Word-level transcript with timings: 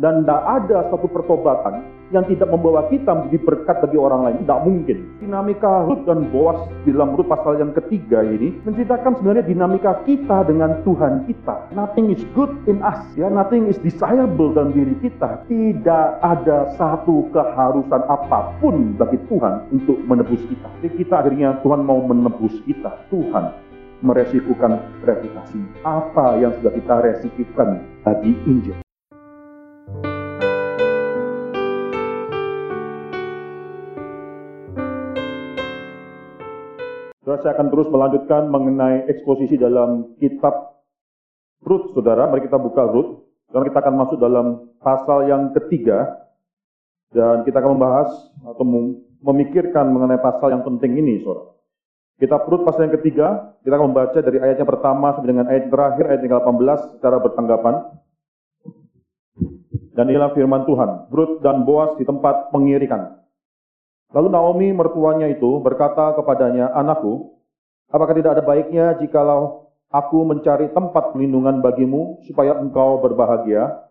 Dan 0.00 0.24
tidak 0.24 0.42
ada 0.48 0.88
satu 0.88 1.12
pertobatan 1.12 1.84
yang 2.10 2.26
tidak 2.26 2.50
membawa 2.50 2.88
kita 2.90 3.12
menjadi 3.12 3.38
berkat 3.44 3.76
bagi 3.84 3.98
orang 4.00 4.20
lain. 4.26 4.36
Tidak 4.42 4.60
mungkin. 4.64 4.98
Dinamika 5.22 5.86
Rut 5.86 6.08
dan 6.08 6.26
Boas 6.32 6.58
di 6.82 6.90
dalam 6.90 7.14
Rut 7.14 7.28
pasal 7.30 7.60
yang 7.62 7.76
ketiga 7.76 8.24
ini 8.24 8.58
menceritakan 8.66 9.20
sebenarnya 9.20 9.44
dinamika 9.46 10.00
kita 10.08 10.48
dengan 10.48 10.80
Tuhan 10.82 11.28
kita. 11.30 11.76
Nothing 11.76 12.16
is 12.16 12.22
good 12.34 12.50
in 12.66 12.82
us. 12.82 12.98
Ya, 13.14 13.30
nothing 13.30 13.70
is 13.70 13.78
desirable 13.84 14.50
dalam 14.56 14.74
diri 14.74 14.96
kita. 15.04 15.46
Tidak 15.46 16.08
ada 16.24 16.74
satu 16.80 17.30
keharusan 17.30 18.02
apa 18.08 18.56
pun 18.58 18.96
bagi 18.98 19.20
Tuhan 19.30 19.70
untuk 19.70 20.00
menebus 20.08 20.42
kita. 20.50 20.68
Jadi 20.82 20.96
kita 21.06 21.14
akhirnya 21.22 21.60
Tuhan 21.62 21.84
mau 21.86 22.02
menebus 22.02 22.56
kita. 22.66 23.06
Tuhan 23.12 23.54
meresikukan 24.00 24.80
reputasi. 25.04 25.60
Apa 25.84 26.40
yang 26.40 26.56
sudah 26.58 26.72
kita 26.72 26.94
resikukan 27.04 27.84
bagi 28.00 28.32
Injil? 28.48 28.80
Saudara, 37.30 37.46
saya 37.46 37.54
akan 37.62 37.68
terus 37.70 37.88
melanjutkan 37.94 38.42
mengenai 38.50 39.06
eksposisi 39.06 39.54
dalam 39.54 40.18
kitab 40.18 40.82
Rut, 41.62 41.94
saudara. 41.94 42.26
Mari 42.26 42.50
kita 42.50 42.58
buka 42.58 42.82
Rut. 42.90 43.22
Dan 43.54 43.70
kita 43.70 43.86
akan 43.86 43.94
masuk 44.02 44.18
dalam 44.18 44.66
pasal 44.82 45.30
yang 45.30 45.54
ketiga. 45.54 46.26
Dan 47.14 47.46
kita 47.46 47.62
akan 47.62 47.78
membahas 47.78 48.10
atau 48.42 48.66
memikirkan 49.22 49.94
mengenai 49.94 50.18
pasal 50.18 50.58
yang 50.58 50.66
penting 50.66 50.98
ini, 50.98 51.22
saudara. 51.22 51.54
Kita 52.18 52.34
Rut 52.50 52.66
pasal 52.66 52.90
yang 52.90 52.98
ketiga, 52.98 53.54
kita 53.62 53.78
akan 53.78 53.94
membaca 53.94 54.18
dari 54.18 54.38
ayatnya 54.42 54.66
pertama 54.66 55.14
sampai 55.14 55.30
dengan 55.30 55.46
ayat 55.54 55.70
terakhir, 55.70 56.10
ayat 56.10 56.26
yang 56.26 56.34
18 56.34 56.98
secara 56.98 57.22
bertanggapan. 57.22 57.74
Dan 59.94 60.04
inilah 60.10 60.34
firman 60.34 60.66
Tuhan, 60.66 61.06
Rut 61.14 61.46
dan 61.46 61.62
Boas 61.62 61.94
di 61.94 62.02
tempat 62.02 62.50
pengirikan. 62.50 63.19
Lalu 64.10 64.28
Naomi 64.30 64.68
mertuanya 64.74 65.30
itu 65.30 65.62
berkata 65.62 66.10
kepadanya, 66.18 66.74
Anakku, 66.74 67.38
apakah 67.94 68.14
tidak 68.18 68.38
ada 68.38 68.42
baiknya 68.42 68.98
jikalau 68.98 69.70
aku 69.86 70.26
mencari 70.26 70.66
tempat 70.74 71.14
pelindungan 71.14 71.62
bagimu 71.62 72.18
supaya 72.26 72.58
engkau 72.58 72.98
berbahagia? 72.98 73.86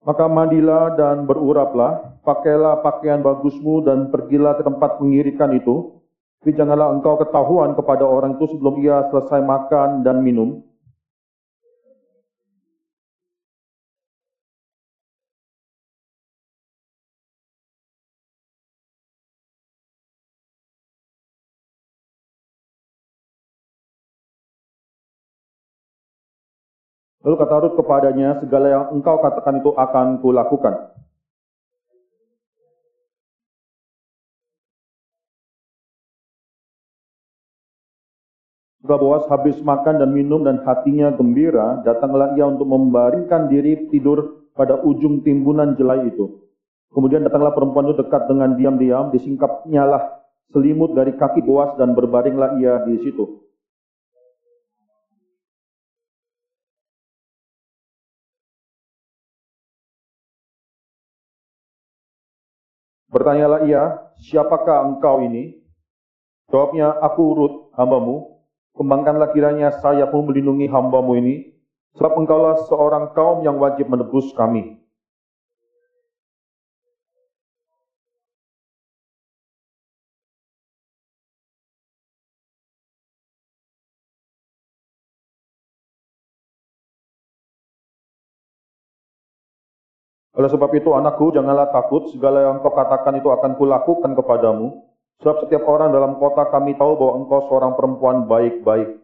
Maka 0.00 0.26
mandilah 0.26 0.96
dan 0.96 1.28
beruraplah, 1.28 2.18
pakailah 2.24 2.80
pakaian 2.80 3.20
bagusmu 3.20 3.84
dan 3.84 4.08
pergilah 4.08 4.56
ke 4.56 4.64
tempat 4.64 4.96
pengirikan 4.96 5.52
itu, 5.54 5.99
tapi 6.40 6.56
janganlah 6.56 6.88
engkau 6.96 7.20
ketahuan 7.20 7.76
kepada 7.76 8.08
orang 8.08 8.40
itu 8.40 8.48
sebelum 8.56 8.80
ia 8.80 9.04
selesai 9.12 9.44
makan 9.44 10.00
dan 10.00 10.24
minum. 10.24 10.64
Lalu 27.20 27.36
kata 27.36 27.54
Rut 27.60 27.74
kepadanya, 27.76 28.40
segala 28.40 28.66
yang 28.72 28.84
engkau 28.96 29.20
katakan 29.20 29.60
itu 29.60 29.76
akan 29.76 30.24
kulakukan. 30.24 30.88
Boas 38.96 39.28
habis 39.28 39.60
makan 39.60 40.00
dan 40.00 40.10
minum 40.10 40.42
dan 40.42 40.64
hatinya 40.64 41.12
gembira, 41.14 41.84
datanglah 41.84 42.32
ia 42.34 42.48
untuk 42.48 42.66
membaringkan 42.66 43.46
diri 43.52 43.86
tidur 43.92 44.48
pada 44.56 44.80
ujung 44.82 45.20
timbunan 45.20 45.76
jelai 45.76 46.08
itu. 46.08 46.48
Kemudian 46.90 47.22
datanglah 47.22 47.54
perempuan 47.54 47.86
itu 47.86 48.02
dekat 48.02 48.26
dengan 48.26 48.58
diam-diam, 48.58 49.14
disingkapnya 49.14 49.86
lah 49.86 50.02
selimut 50.50 50.96
dari 50.96 51.14
kaki 51.14 51.44
Boas 51.46 51.78
dan 51.78 51.94
berbaringlah 51.94 52.58
ia 52.58 52.82
di 52.82 52.98
situ. 53.04 53.46
Bertanyalah 63.10 63.66
ia, 63.66 63.82
siapakah 64.22 64.86
engkau 64.86 65.18
ini? 65.26 65.58
Jawabnya, 66.50 66.94
aku 67.02 67.22
Rut, 67.34 67.54
hambamu, 67.74 68.39
Kembangkanlah 68.80 69.36
kiranya 69.36 69.76
sayapmu 69.76 70.32
melindungi 70.32 70.64
hambamu 70.64 71.12
ini, 71.20 71.52
sebab 72.00 72.16
engkaulah 72.16 72.64
seorang 72.64 73.12
kaum 73.12 73.44
yang 73.44 73.60
wajib 73.60 73.92
menebus 73.92 74.32
kami. 74.32 74.80
Oleh 90.40 90.48
sebab 90.48 90.72
itu 90.72 90.88
anakku 90.96 91.36
janganlah 91.36 91.68
takut, 91.68 92.08
segala 92.16 92.48
yang 92.48 92.64
kau 92.64 92.72
katakan 92.72 93.20
itu 93.20 93.28
akan 93.28 93.60
kulakukan 93.60 94.16
kepadamu, 94.16 94.88
Sebab 95.20 95.36
setiap 95.44 95.68
orang 95.68 95.92
dalam 95.92 96.16
kota 96.16 96.48
kami 96.48 96.80
tahu 96.80 96.96
bahwa 96.96 97.12
engkau 97.20 97.40
seorang 97.52 97.76
perempuan 97.76 98.24
baik-baik. 98.24 99.00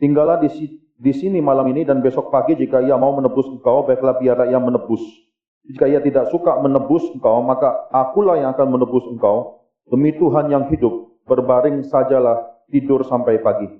Tinggallah 0.00 0.42
di, 0.42 0.48
di 0.96 1.12
sini 1.12 1.38
malam 1.44 1.70
ini 1.70 1.84
dan 1.86 2.00
besok 2.02 2.32
pagi 2.32 2.56
jika 2.58 2.82
ia 2.82 2.96
mau 2.96 3.14
menebus 3.14 3.46
engkau, 3.46 3.86
baiklah 3.86 4.18
biarlah 4.18 4.48
ia 4.50 4.58
menebus. 4.58 5.04
Jika 5.70 5.86
ia 5.86 6.00
tidak 6.02 6.34
suka 6.34 6.58
menebus 6.58 7.04
engkau, 7.14 7.38
maka 7.46 7.86
akulah 7.94 8.40
yang 8.42 8.50
akan 8.56 8.74
menebus 8.74 9.06
engkau. 9.06 9.62
Demi 9.86 10.16
Tuhan 10.18 10.50
yang 10.50 10.66
hidup, 10.72 11.20
berbaring 11.30 11.84
sajalah 11.86 12.42
tidur 12.72 13.06
sampai 13.06 13.38
pagi. 13.38 13.79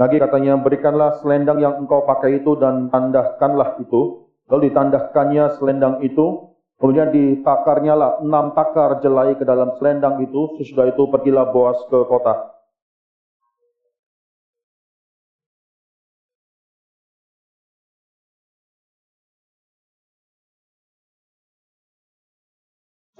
Lagi 0.00 0.16
katanya, 0.16 0.56
berikanlah 0.56 1.20
selendang 1.20 1.60
yang 1.60 1.84
engkau 1.84 2.08
pakai 2.08 2.40
itu 2.40 2.56
dan 2.56 2.88
tandahkanlah 2.88 3.76
itu. 3.84 4.32
Lalu 4.48 4.72
ditandahkannya 4.72 5.60
selendang 5.60 6.00
itu, 6.00 6.56
kemudian 6.80 7.12
ditakarnya 7.12 7.92
lah 7.92 8.10
enam 8.24 8.56
takar 8.56 9.04
jelai 9.04 9.36
ke 9.36 9.44
dalam 9.44 9.76
selendang 9.76 10.16
itu. 10.24 10.56
Sesudah 10.56 10.88
itu 10.88 11.04
pergilah 11.12 11.52
Boas 11.52 11.76
ke 11.92 12.00
kota. 12.08 12.59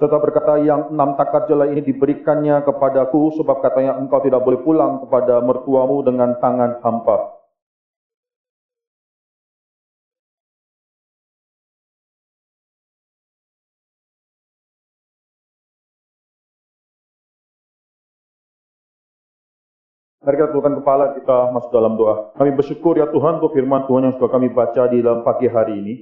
Serta 0.01 0.17
berkata 0.17 0.57
yang 0.57 0.89
enam 0.89 1.13
takar 1.13 1.45
jelai 1.45 1.77
ini 1.77 1.85
diberikannya 1.85 2.65
kepadaku 2.65 3.37
sebab 3.37 3.61
katanya 3.61 4.01
engkau 4.01 4.17
tidak 4.25 4.41
boleh 4.41 4.57
pulang 4.65 4.97
kepada 5.05 5.37
mertuamu 5.45 6.01
dengan 6.01 6.41
tangan 6.41 6.81
hampa. 6.81 7.37
Mari 20.25 20.33
kita 20.33 20.49
tundukkan 20.49 20.81
kepala 20.81 21.13
kita 21.13 21.53
masuk 21.53 21.69
dalam 21.69 21.93
doa. 21.93 22.33
Kami 22.41 22.49
bersyukur 22.57 22.97
ya 22.97 23.05
Tuhan 23.05 23.37
untuk 23.37 23.53
firman 23.53 23.85
Tuhan 23.85 24.09
yang 24.09 24.13
sudah 24.17 24.33
kami 24.33 24.49
baca 24.49 24.89
di 24.89 24.97
dalam 25.05 25.21
pagi 25.21 25.45
hari 25.45 25.77
ini. 25.77 25.93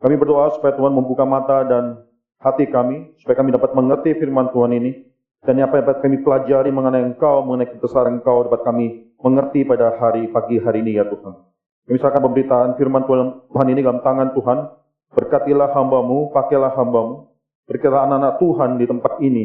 Kami 0.00 0.16
berdoa 0.16 0.48
supaya 0.56 0.72
Tuhan 0.72 0.96
membuka 0.96 1.28
mata 1.28 1.60
dan 1.68 2.07
hati 2.38 2.70
kami, 2.70 3.14
supaya 3.18 3.42
kami 3.42 3.50
dapat 3.54 3.74
mengerti 3.74 4.14
firman 4.18 4.50
Tuhan 4.54 4.74
ini, 4.74 5.06
dan 5.42 5.58
apa 5.62 5.78
yang 5.78 5.84
dapat 5.86 5.98
kami 6.02 6.16
pelajari 6.22 6.70
mengenai 6.74 7.02
Engkau, 7.14 7.46
mengenai 7.46 7.70
kebesaran 7.70 8.18
Engkau, 8.18 8.46
dapat 8.46 8.62
kami 8.66 8.86
mengerti 9.22 9.62
pada 9.66 9.94
hari 9.98 10.30
pagi 10.30 10.58
hari 10.58 10.82
ini 10.82 10.98
ya 10.98 11.06
Tuhan. 11.06 11.34
Kami 11.88 11.96
serahkan 11.98 12.22
pemberitaan 12.22 12.70
firman 12.76 13.02
Tuhan 13.06 13.66
ini 13.70 13.80
dalam 13.80 14.00
tangan 14.04 14.34
Tuhan, 14.36 14.58
berkatilah 15.14 15.72
hambamu, 15.72 16.30
pakailah 16.36 16.74
hambamu, 16.76 17.32
berkatilah 17.64 18.04
anak-anak 18.06 18.34
Tuhan 18.38 18.70
di 18.76 18.86
tempat 18.86 19.12
ini, 19.24 19.44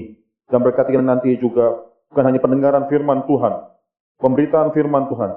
dan 0.51 0.59
berkatilah 0.59 1.05
nanti 1.05 1.39
juga 1.39 1.87
bukan 2.11 2.23
hanya 2.29 2.39
pendengaran 2.43 2.85
firman 2.91 3.23
Tuhan, 3.25 3.53
pemberitaan 4.19 4.69
firman 4.75 5.07
Tuhan, 5.07 5.31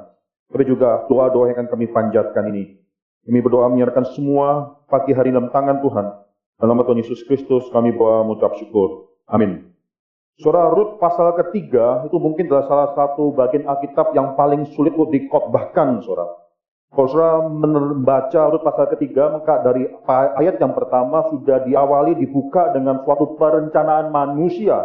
tapi 0.50 0.62
juga 0.67 1.06
doa-doa 1.06 1.53
yang 1.53 1.56
akan 1.62 1.69
kami 1.73 1.87
panjatkan 1.94 2.44
ini. 2.53 2.81
Kami 3.26 3.38
berdoa 3.43 3.67
menyerahkan 3.70 4.06
semua 4.14 4.79
pagi 4.87 5.11
hari 5.11 5.35
dalam 5.35 5.50
tangan 5.50 5.82
Tuhan. 5.82 6.06
Dalam 6.56 6.73
nama 6.73 6.88
Tuhan 6.88 7.05
Yesus 7.05 7.20
Kristus 7.29 7.69
kami 7.69 7.93
berdoa 7.93 8.25
mengucap 8.25 8.56
syukur. 8.56 9.12
Amin. 9.29 9.76
Surah 10.41 10.73
Rut 10.73 10.97
pasal 10.97 11.37
ketiga 11.37 12.05
itu 12.08 12.17
mungkin 12.17 12.49
adalah 12.49 12.64
salah 12.64 12.88
satu 12.97 13.32
bagian 13.37 13.69
Alkitab 13.69 14.17
yang 14.17 14.37
paling 14.41 14.64
sulit 14.73 14.97
untuk 14.97 15.12
dikotbahkan, 15.12 16.00
saudara. 16.00 16.32
Kalau 16.93 17.08
saudara 17.12 17.44
membaca 17.44 18.41
Rut 18.49 18.64
pasal 18.64 18.88
ketiga, 18.97 19.37
maka 19.37 19.61
dari 19.61 19.85
ayat 20.08 20.56
yang 20.56 20.73
pertama 20.73 21.29
sudah 21.29 21.61
diawali 21.69 22.17
dibuka 22.17 22.73
dengan 22.73 23.05
suatu 23.05 23.37
perencanaan 23.37 24.08
manusia. 24.08 24.81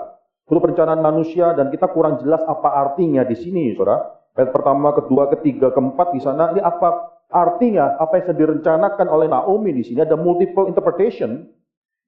Suatu 0.48 0.60
perencanaan 0.60 1.00
manusia 1.00 1.56
dan 1.56 1.72
kita 1.72 1.88
kurang 1.96 2.20
jelas 2.20 2.44
apa 2.52 2.68
artinya 2.68 3.24
di 3.24 3.40
sini, 3.40 3.72
saudara. 3.80 4.20
Ayat 4.36 4.52
pertama, 4.52 4.92
kedua, 4.92 5.32
ketiga, 5.40 5.72
keempat 5.72 6.16
di 6.16 6.20
sana 6.20 6.52
ini 6.52 6.60
apa 6.60 7.16
artinya? 7.32 7.96
Apa 7.96 8.20
yang 8.20 8.24
sedang 8.28 8.40
direncanakan 8.44 9.08
oleh 9.08 9.28
Naomi 9.32 9.72
di 9.72 9.84
sini 9.88 10.04
ada 10.04 10.20
multiple 10.20 10.68
interpretation. 10.68 11.48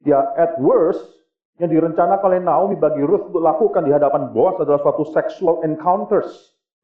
Ya, 0.04 0.20
at 0.36 0.60
worst 0.60 1.04
yang 1.62 1.72
direncanakan 1.72 2.28
oleh 2.28 2.42
Naomi 2.44 2.76
bagi 2.76 3.00
Ruth 3.06 3.32
untuk 3.32 3.40
lakukan 3.40 3.88
di 3.88 3.92
hadapan 3.96 4.36
Boaz 4.36 4.60
adalah 4.60 4.84
suatu 4.84 5.08
sexual 5.16 5.64
encounters. 5.64 6.28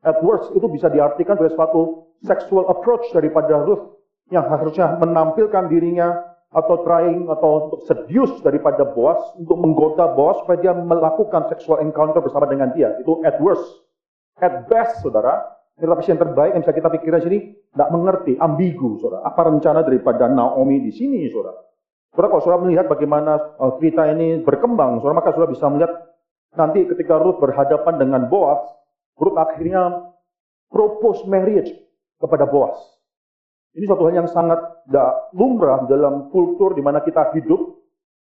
At 0.06 0.24
worst 0.24 0.56
itu 0.56 0.64
bisa 0.72 0.88
diartikan 0.88 1.36
sebagai 1.36 1.60
suatu 1.60 1.82
sexual 2.24 2.72
approach 2.72 3.04
daripada 3.12 3.60
Ruth 3.60 4.00
yang 4.32 4.48
harusnya 4.48 4.96
menampilkan 5.02 5.68
dirinya 5.68 6.16
atau 6.50 6.82
trying 6.82 7.30
atau 7.30 7.70
untuk 7.70 7.80
seduce 7.86 8.40
daripada 8.42 8.88
Boaz 8.88 9.20
untuk 9.38 9.60
menggoda 9.60 10.16
Boaz 10.16 10.40
supaya 10.42 10.58
dia 10.64 10.74
melakukan 10.74 11.52
sexual 11.52 11.84
encounter 11.84 12.24
bersama 12.24 12.48
dengan 12.48 12.72
dia. 12.72 12.96
Itu 13.04 13.20
at 13.28 13.38
worst. 13.44 13.68
At 14.40 14.72
best, 14.72 15.04
saudara, 15.04 15.44
tapi 15.76 16.04
yang 16.08 16.20
terbaik 16.20 16.52
yang 16.56 16.64
bisa 16.64 16.76
kita 16.76 16.88
pikirkan 16.88 17.22
sini, 17.28 17.40
tidak 17.76 17.90
mengerti, 17.92 18.34
ambigu, 18.40 18.96
saudara. 19.04 19.28
Apa 19.28 19.52
rencana 19.52 19.84
daripada 19.84 20.32
Naomi 20.32 20.80
di 20.80 20.96
sini, 20.96 21.28
saudara? 21.28 21.69
Saudara 22.14 22.28
kalau 22.34 22.42
saudara 22.42 22.66
melihat 22.66 22.86
bagaimana 22.90 23.38
cerita 23.78 24.10
ini 24.10 24.42
berkembang, 24.42 25.00
saudara 25.00 25.22
maka 25.22 25.32
saudara 25.34 25.54
bisa 25.54 25.70
melihat 25.70 25.94
nanti 26.58 26.90
ketika 26.90 27.22
Ruth 27.22 27.38
berhadapan 27.38 28.02
dengan 28.02 28.22
Boaz, 28.28 28.60
Ruth 29.16 29.38
akhirnya 29.38 30.10
propose 30.74 31.24
marriage 31.30 31.70
kepada 32.18 32.50
Boaz. 32.50 32.78
Ini 33.78 33.86
suatu 33.86 34.10
hal 34.10 34.26
yang 34.26 34.30
sangat 34.30 34.58
tidak 34.90 35.30
lumrah 35.38 35.86
dalam 35.86 36.34
kultur 36.34 36.74
di 36.74 36.82
mana 36.82 37.06
kita 37.06 37.30
hidup, 37.38 37.78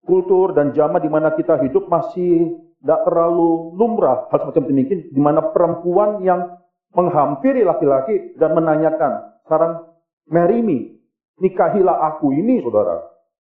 kultur 0.01 0.57
dan 0.57 0.73
zaman 0.73 0.97
di 0.97 1.09
mana 1.13 1.37
kita 1.37 1.61
hidup 1.61 1.85
masih 1.85 2.57
tidak 2.81 3.05
terlalu 3.05 3.77
lumrah 3.77 4.25
hal 4.33 4.37
semacam 4.41 4.63
demikian, 4.69 5.13
di 5.13 5.21
mana 5.21 5.53
perempuan 5.53 6.25
yang 6.25 6.57
menghampiri 6.97 7.61
laki-laki 7.61 8.33
dan 8.41 8.57
menanyakan, 8.57 9.37
sekarang 9.45 9.85
marry 10.29 10.65
me, 10.65 10.97
nikahilah 11.37 12.09
aku 12.13 12.33
ini, 12.33 12.63
saudara. 12.65 13.16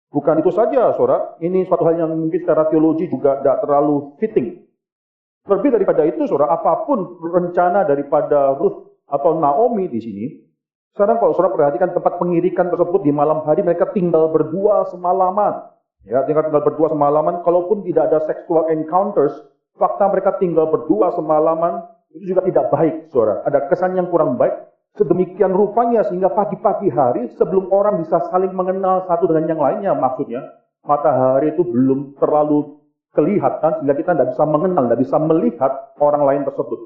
Bukan 0.08 0.40
itu 0.40 0.52
saja, 0.56 0.96
saudara. 0.96 1.36
Ini 1.44 1.68
suatu 1.68 1.84
hal 1.84 2.00
yang 2.00 2.16
mungkin 2.16 2.40
secara 2.40 2.72
teologi 2.72 3.12
juga 3.12 3.44
tidak 3.44 3.60
terlalu 3.68 4.16
fitting. 4.24 4.64
Lebih 5.48 5.70
daripada 5.76 6.08
itu, 6.08 6.24
saudara, 6.28 6.56
apa 6.56 6.88
pun 6.88 7.20
rencana 7.20 7.84
daripada 7.84 8.56
Ruth 8.56 9.04
atau 9.08 9.36
Naomi 9.36 9.92
di 9.92 10.00
sini, 10.00 10.26
sekarang 10.96 11.20
kalau 11.20 11.36
saudara 11.36 11.56
perhatikan 11.56 11.92
tempat 11.92 12.20
pengirikan 12.20 12.72
tersebut 12.72 13.04
di 13.04 13.12
malam 13.12 13.44
hari 13.44 13.64
mereka 13.64 13.92
tinggal 13.92 14.32
berdua 14.32 14.88
semalaman. 14.88 15.76
Ya, 16.08 16.24
tinggal 16.24 16.48
tinggal 16.48 16.64
berdua 16.64 16.88
semalaman. 16.88 17.44
Kalaupun 17.44 17.84
tidak 17.84 18.08
ada 18.08 18.24
sexual 18.24 18.72
encounters, 18.72 19.36
fakta 19.76 20.08
mereka 20.08 20.40
tinggal 20.40 20.72
berdua 20.72 21.12
semalaman 21.14 21.84
itu 22.16 22.32
juga 22.32 22.48
tidak 22.48 22.72
baik, 22.72 22.96
saudara. 23.12 23.44
Ada 23.44 23.68
kesan 23.68 24.00
yang 24.00 24.08
kurang 24.08 24.40
baik 24.40 24.56
Sedemikian 24.98 25.54
rupanya 25.54 26.02
sehingga 26.10 26.34
pagi-pagi 26.34 26.90
hari 26.90 27.30
sebelum 27.38 27.70
orang 27.70 28.02
bisa 28.02 28.18
saling 28.34 28.50
mengenal 28.50 29.06
satu 29.06 29.30
dengan 29.30 29.54
yang 29.54 29.62
lainnya 29.62 29.94
maksudnya 29.94 30.42
matahari 30.82 31.54
itu 31.54 31.62
belum 31.62 32.18
terlalu 32.18 32.82
kelihatan 33.14 33.82
sehingga 33.82 33.94
kita 33.94 34.12
tidak 34.18 34.30
bisa 34.34 34.44
mengenal, 34.50 34.84
tidak 34.90 35.02
bisa 35.06 35.18
melihat 35.22 35.72
orang 36.02 36.24
lain 36.26 36.42
tersebut. 36.50 36.80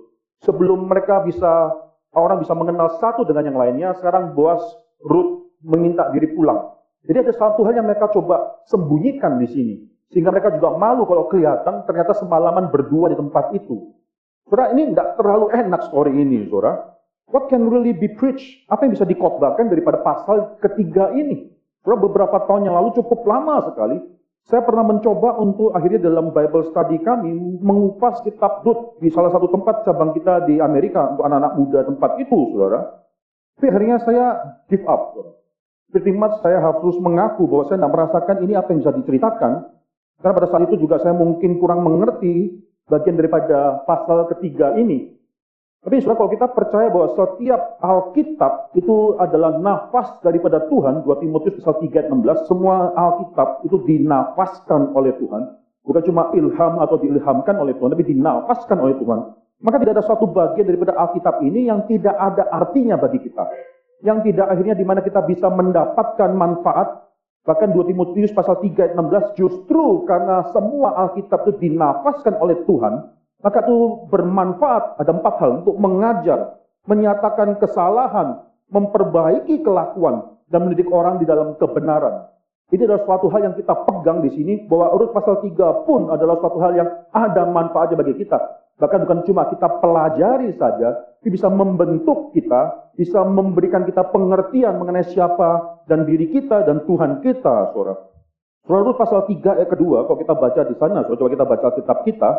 Sebelum 0.43 0.91
mereka 0.91 1.23
bisa 1.23 1.71
orang 2.11 2.43
bisa 2.43 2.51
mengenal 2.51 2.99
satu 2.99 3.23
dengan 3.23 3.47
yang 3.47 3.57
lainnya, 3.59 3.89
sekarang 3.95 4.35
Boas 4.35 4.59
Ruth 5.07 5.55
meminta 5.63 6.11
diri 6.11 6.35
pulang. 6.35 6.71
Jadi 7.07 7.17
ada 7.25 7.33
satu 7.33 7.63
hal 7.63 7.79
yang 7.79 7.87
mereka 7.87 8.11
coba 8.11 8.61
sembunyikan 8.69 9.39
di 9.39 9.47
sini. 9.49 9.75
Sehingga 10.11 10.29
mereka 10.29 10.51
juga 10.51 10.75
malu 10.75 11.07
kalau 11.07 11.31
kelihatan 11.31 11.87
ternyata 11.87 12.11
semalaman 12.19 12.67
berdua 12.67 13.09
di 13.09 13.17
tempat 13.17 13.55
itu. 13.55 13.95
Saudara, 14.43 14.75
ini 14.75 14.91
tidak 14.91 15.15
terlalu 15.15 15.47
enak 15.55 15.81
story 15.87 16.11
ini, 16.11 16.51
saudara. 16.51 16.91
What 17.31 17.47
can 17.47 17.71
really 17.71 17.95
be 17.95 18.11
preached? 18.11 18.67
Apa 18.67 18.87
yang 18.87 18.93
bisa 18.95 19.07
dikotbahkan 19.07 19.71
daripada 19.71 20.03
pasal 20.03 20.59
ketiga 20.59 21.15
ini? 21.15 21.47
Karena 21.81 21.97
beberapa 21.97 22.43
tahun 22.45 22.67
yang 22.67 22.75
lalu 22.75 22.93
cukup 22.99 23.23
lama 23.23 23.71
sekali, 23.71 23.97
saya 24.45 24.61
pernah 24.67 24.83
mencoba 24.83 25.39
untuk 25.39 25.71
akhirnya 25.71 26.11
dalam 26.11 26.35
Bible 26.35 26.67
study 26.69 26.99
kami 27.01 27.31
mengupas 27.61 28.19
kitab 28.25 28.65
Rut 28.67 28.99
di 28.99 29.07
salah 29.13 29.31
satu 29.31 29.47
tempat 29.47 29.87
cabang 29.87 30.11
kita 30.11 30.43
di 30.49 30.59
Amerika 30.59 31.13
untuk 31.13 31.23
anak-anak 31.23 31.53
muda 31.55 31.79
tempat 31.87 32.11
itu, 32.19 32.37
saudara. 32.51 33.01
Tapi 33.57 33.65
akhirnya 33.69 33.97
saya 34.01 34.25
give 34.67 34.83
up. 34.89 35.15
Pretty 35.91 36.11
much 36.11 36.35
saya 36.41 36.59
harus 36.59 36.97
mengaku 36.99 37.45
bahwa 37.47 37.63
saya 37.67 37.77
tidak 37.79 37.93
merasakan 37.93 38.37
ini 38.43 38.53
apa 38.57 38.67
yang 38.71 38.79
bisa 38.81 38.93
diceritakan. 38.95 39.51
Karena 40.21 40.33
pada 40.37 40.47
saat 40.49 40.63
itu 40.67 40.75
juga 40.83 40.99
saya 40.99 41.13
mungkin 41.13 41.61
kurang 41.61 41.85
mengerti 41.85 42.59
bagian 42.89 43.15
daripada 43.15 43.85
pasal 43.85 44.27
ketiga 44.35 44.73
ini. 44.75 45.20
Tapi 45.81 45.97
saudara, 45.97 46.21
kalau 46.21 46.29
kita 46.29 46.47
percaya 46.53 46.87
bahwa 46.93 47.09
setiap 47.17 47.61
Alkitab 47.81 48.77
itu 48.77 49.17
adalah 49.17 49.57
nafas 49.57 50.13
daripada 50.21 50.61
Tuhan, 50.69 51.01
2 51.01 51.21
Timotius 51.25 51.57
pasal 51.57 51.81
3 51.81 51.89
ayat 51.89 52.07
16, 52.13 52.45
semua 52.45 52.93
Alkitab 52.93 53.65
itu 53.65 53.81
dinafaskan 53.89 54.93
oleh 54.93 55.17
Tuhan. 55.17 55.57
Bukan 55.81 56.01
cuma 56.05 56.29
ilham 56.37 56.77
atau 56.77 57.01
diilhamkan 57.01 57.57
oleh 57.57 57.73
Tuhan, 57.73 57.97
tapi 57.97 58.05
dinafaskan 58.13 58.77
oleh 58.77 58.93
Tuhan. 59.01 59.19
Maka 59.65 59.81
tidak 59.81 59.93
ada 59.97 60.05
suatu 60.05 60.29
bagian 60.29 60.69
daripada 60.69 60.93
Alkitab 61.01 61.41
ini 61.41 61.65
yang 61.65 61.81
tidak 61.89 62.13
ada 62.13 62.45
artinya 62.53 63.01
bagi 63.01 63.17
kita. 63.25 63.49
Yang 64.05 64.29
tidak 64.29 64.53
akhirnya 64.53 64.77
di 64.77 64.85
mana 64.85 65.01
kita 65.01 65.25
bisa 65.25 65.49
mendapatkan 65.49 66.29
manfaat. 66.37 67.09
Bahkan 67.41 67.73
2 67.73 67.89
Timotius 67.89 68.29
pasal 68.37 68.61
3 68.61 68.69
ayat 68.85 68.93
16, 68.93 69.33
justru 69.33 70.05
karena 70.05 70.45
semua 70.53 70.93
Alkitab 71.09 71.49
itu 71.49 71.57
dinafaskan 71.57 72.37
oleh 72.37 72.61
Tuhan, 72.69 73.17
maka 73.41 73.65
itu 73.65 74.05
bermanfaat, 74.09 75.01
ada 75.01 75.11
empat 75.11 75.33
hal, 75.41 75.65
untuk 75.65 75.75
mengajar, 75.77 76.61
menyatakan 76.85 77.57
kesalahan, 77.57 78.41
memperbaiki 78.69 79.61
kelakuan, 79.65 80.37
dan 80.47 80.65
mendidik 80.65 80.89
orang 80.89 81.17
di 81.17 81.25
dalam 81.25 81.57
kebenaran. 81.57 82.29
Ini 82.71 82.87
adalah 82.87 83.03
suatu 83.03 83.27
hal 83.27 83.51
yang 83.51 83.55
kita 83.59 83.75
pegang 83.83 84.23
di 84.23 84.31
sini, 84.31 84.53
bahwa 84.69 84.95
urut 84.95 85.11
pasal 85.11 85.43
3 85.43 85.83
pun 85.83 86.07
adalah 86.07 86.39
suatu 86.39 86.57
hal 86.63 86.71
yang 86.71 86.89
ada 87.11 87.43
manfaatnya 87.43 87.99
bagi 87.99 88.15
kita. 88.23 88.39
Bahkan 88.79 89.05
bukan 89.05 89.19
cuma 89.27 89.45
kita 89.51 89.67
pelajari 89.83 90.55
saja, 90.55 90.95
tapi 91.19 91.29
bisa 91.35 91.51
membentuk 91.51 92.31
kita, 92.31 92.93
bisa 92.95 93.21
memberikan 93.27 93.83
kita 93.83 94.07
pengertian 94.09 94.79
mengenai 94.79 95.05
siapa 95.05 95.83
dan 95.85 96.07
diri 96.07 96.31
kita 96.31 96.63
dan 96.63 96.87
Tuhan 96.87 97.19
kita, 97.21 97.75
saudara. 97.75 98.09
Saudara 98.65 98.93
pasal 98.95 99.27
3 99.27 99.57
ayat 99.57 99.69
kedua, 99.69 100.07
kalau 100.07 100.17
kita 100.17 100.33
baca 100.33 100.61
di 100.63 100.75
sana, 100.79 101.03
coba 101.05 101.29
kita 101.29 101.45
baca 101.45 101.67
kitab 101.75 101.97
kita, 102.07 102.29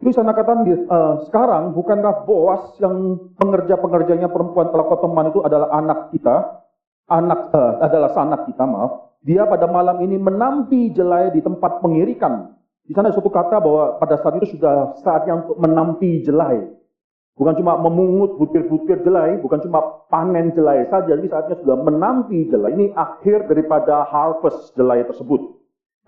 itu 0.00 0.16
saya 0.16 0.32
katakan 0.32 0.64
uh, 0.64 1.28
sekarang 1.28 1.76
bukankah 1.76 2.24
Boas 2.24 2.72
yang 2.80 3.20
pengerja-pengerjanya 3.36 4.32
perempuan 4.32 4.72
telah 4.72 4.88
teman 4.96 5.28
itu 5.28 5.44
adalah 5.44 5.68
anak 5.76 6.08
kita, 6.08 6.64
anak 7.12 7.52
uh, 7.52 7.84
adalah 7.84 8.08
sanak 8.16 8.48
kita, 8.48 8.64
maaf. 8.64 9.12
Dia 9.20 9.44
pada 9.44 9.68
malam 9.68 10.00
ini 10.00 10.16
menampi 10.16 10.88
jelai 10.96 11.28
di 11.36 11.44
tempat 11.44 11.84
pengirikan. 11.84 12.48
Di 12.88 12.96
sana 12.96 13.12
suatu 13.12 13.28
kata 13.28 13.60
bahwa 13.60 14.00
pada 14.00 14.16
saat 14.24 14.40
itu 14.40 14.56
sudah 14.56 14.96
saatnya 15.04 15.44
untuk 15.44 15.60
menampi 15.60 16.24
jelai. 16.24 16.64
Bukan 17.36 17.60
cuma 17.60 17.76
memungut 17.76 18.40
butir-butir 18.40 19.04
jelai, 19.04 19.36
bukan 19.36 19.60
cuma 19.60 20.08
panen 20.08 20.56
jelai 20.56 20.88
saja, 20.88 21.12
jadi 21.12 21.28
saatnya 21.28 21.60
sudah 21.60 21.76
menampi 21.76 22.48
jelai. 22.48 22.72
Ini 22.72 22.96
akhir 22.96 23.52
daripada 23.52 24.08
harvest 24.08 24.72
jelai 24.80 25.04
tersebut. 25.04 25.59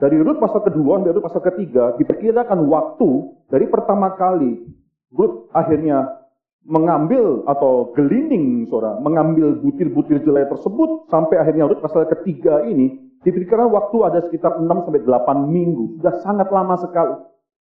Dari 0.02 0.18
Rut 0.18 0.42
pasal 0.42 0.66
kedua 0.66 0.98
dari 0.98 1.14
Rut 1.14 1.22
pasal 1.22 1.46
ketiga 1.46 1.94
diperkirakan 1.94 2.66
waktu 2.66 3.08
dari 3.46 3.70
pertama 3.70 4.18
kali 4.18 4.66
Rut 5.14 5.46
akhirnya 5.54 6.18
mengambil 6.66 7.46
atau 7.46 7.90
gelinding 7.94 8.66
saudara, 8.70 8.98
mengambil 8.98 9.58
butir-butir 9.62 10.22
jelai 10.26 10.50
tersebut 10.50 11.06
sampai 11.06 11.38
akhirnya 11.38 11.70
Rut 11.70 11.78
pasal 11.78 12.10
ketiga 12.10 12.66
ini 12.66 13.14
diperkirakan 13.22 13.70
waktu 13.70 13.96
ada 14.02 14.18
sekitar 14.26 14.58
6 14.58 14.66
sampai 14.66 15.02
8 15.06 15.54
minggu. 15.54 16.02
Sudah 16.02 16.14
sangat 16.26 16.50
lama 16.50 16.74
sekali. 16.82 17.16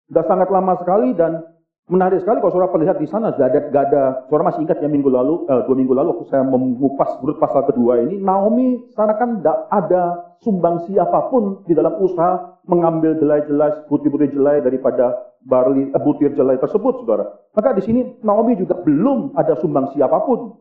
Sudah 0.09 0.25
sangat 0.25 0.49
lama 0.49 0.73
sekali 0.81 1.13
dan 1.17 1.45
Menarik 1.85 2.25
sekali 2.25 2.41
kalau 2.41 2.49
saudara 2.49 2.73
perlihat 2.73 2.97
di 2.97 3.05
sana, 3.05 3.37
gak 3.37 3.45
ada, 3.45 3.61
gak 3.69 3.85
saudara 4.33 4.49
masih 4.49 4.65
ingat 4.65 4.81
ya 4.81 4.89
minggu 4.89 5.13
lalu, 5.13 5.45
eh, 5.53 5.69
dua 5.69 5.77
minggu 5.77 5.93
lalu 5.93 6.17
waktu 6.17 6.33
saya 6.33 6.41
mengupas 6.41 7.21
urut 7.21 7.37
pasal 7.37 7.69
kedua 7.69 8.01
ini, 8.01 8.17
Naomi 8.25 8.89
sana 8.97 9.13
kan 9.21 9.45
tidak 9.45 9.69
ada 9.69 10.33
sumbang 10.41 10.81
siapa 10.89 11.29
pun 11.29 11.61
di 11.69 11.77
dalam 11.77 11.93
usaha 12.01 12.57
mengambil 12.65 13.21
jelai-jelai, 13.21 13.85
butir-butir 13.93 14.33
jelai 14.33 14.65
daripada 14.65 15.13
barley, 15.45 15.93
eh, 15.93 16.01
butir 16.01 16.33
jelai 16.33 16.57
tersebut, 16.57 17.05
saudara. 17.05 17.29
Maka 17.53 17.77
di 17.77 17.85
sini 17.85 18.01
Naomi 18.25 18.57
juga 18.57 18.81
belum 18.81 19.37
ada 19.37 19.53
sumbang 19.61 19.93
siapa 19.93 20.25
pun. 20.25 20.57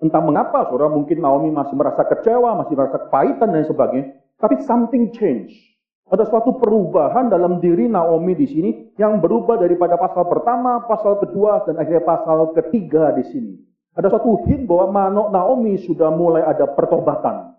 Entah 0.00 0.24
mengapa 0.24 0.72
saudara 0.72 0.88
mungkin 0.88 1.20
Naomi 1.20 1.52
masih 1.52 1.76
merasa 1.76 2.00
kecewa, 2.08 2.56
masih 2.64 2.80
merasa 2.80 2.96
kepahitan 2.96 3.52
dan 3.52 3.68
sebagainya. 3.68 4.08
Tapi 4.40 4.56
something 4.64 5.12
change. 5.12 5.71
Ada 6.10 6.28
suatu 6.28 6.58
perubahan 6.58 7.30
dalam 7.30 7.62
diri 7.62 7.86
Naomi 7.86 8.34
di 8.36 8.46
sini 8.50 8.70
yang 8.98 9.22
berubah 9.22 9.56
daripada 9.56 9.96
pasal 9.96 10.28
pertama, 10.28 10.84
pasal 10.84 11.22
kedua, 11.22 11.64
dan 11.64 11.78
akhirnya 11.78 12.04
pasal 12.04 12.52
ketiga 12.58 13.14
di 13.16 13.24
sini. 13.30 13.52
Ada 13.94 14.08
suatu 14.12 14.44
hint 14.48 14.64
bahwa 14.64 15.08
Naomi 15.30 15.78
sudah 15.84 16.12
mulai 16.12 16.42
ada 16.42 16.68
pertobatan. 16.68 17.56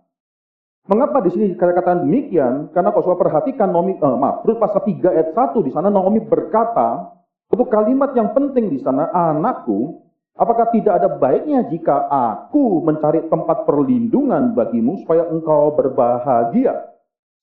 Mengapa 0.84 1.24
di 1.24 1.32
sini 1.32 1.56
kata-kata 1.56 2.04
demikian? 2.04 2.76
Karena 2.76 2.92
kalau 2.92 3.04
saudara 3.08 3.32
perhatikan 3.32 3.72
Naomi, 3.72 3.96
eh, 3.96 4.18
maaf, 4.20 4.44
Rut 4.44 4.60
pasal 4.60 4.84
3 4.84 5.16
ayat 5.16 5.32
1 5.32 5.64
di 5.64 5.72
sana 5.72 5.88
Naomi 5.88 6.20
berkata, 6.20 7.16
untuk 7.48 7.72
kalimat 7.72 8.12
yang 8.18 8.36
penting 8.36 8.68
di 8.68 8.84
sana, 8.84 9.08
anakku, 9.14 10.04
Apakah 10.34 10.74
tidak 10.74 10.98
ada 10.98 11.14
baiknya 11.14 11.62
jika 11.70 12.10
aku 12.10 12.82
mencari 12.82 13.30
tempat 13.30 13.70
perlindungan 13.70 14.58
bagimu 14.58 15.06
supaya 15.06 15.30
engkau 15.30 15.78
berbahagia? 15.78 16.93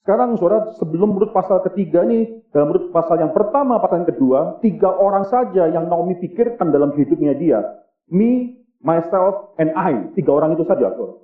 Sekarang 0.00 0.32
saudara, 0.40 0.72
sebelum 0.80 1.12
menurut 1.12 1.36
pasal 1.36 1.60
ketiga 1.60 2.00
ini, 2.08 2.40
dalam 2.56 2.72
menurut 2.72 2.88
pasal 2.88 3.20
yang 3.20 3.36
pertama, 3.36 3.76
pasal 3.84 4.00
yang 4.00 4.08
kedua, 4.08 4.56
tiga 4.64 4.88
orang 4.88 5.28
saja 5.28 5.68
yang 5.68 5.92
Naomi 5.92 6.16
pikirkan 6.16 6.72
dalam 6.72 6.96
hidupnya 6.96 7.36
dia. 7.36 7.60
Me, 8.08 8.56
myself, 8.80 9.52
and 9.60 9.76
I. 9.76 10.08
Tiga 10.16 10.32
orang 10.32 10.56
itu 10.56 10.64
saja, 10.64 10.88
saudara. 10.96 11.20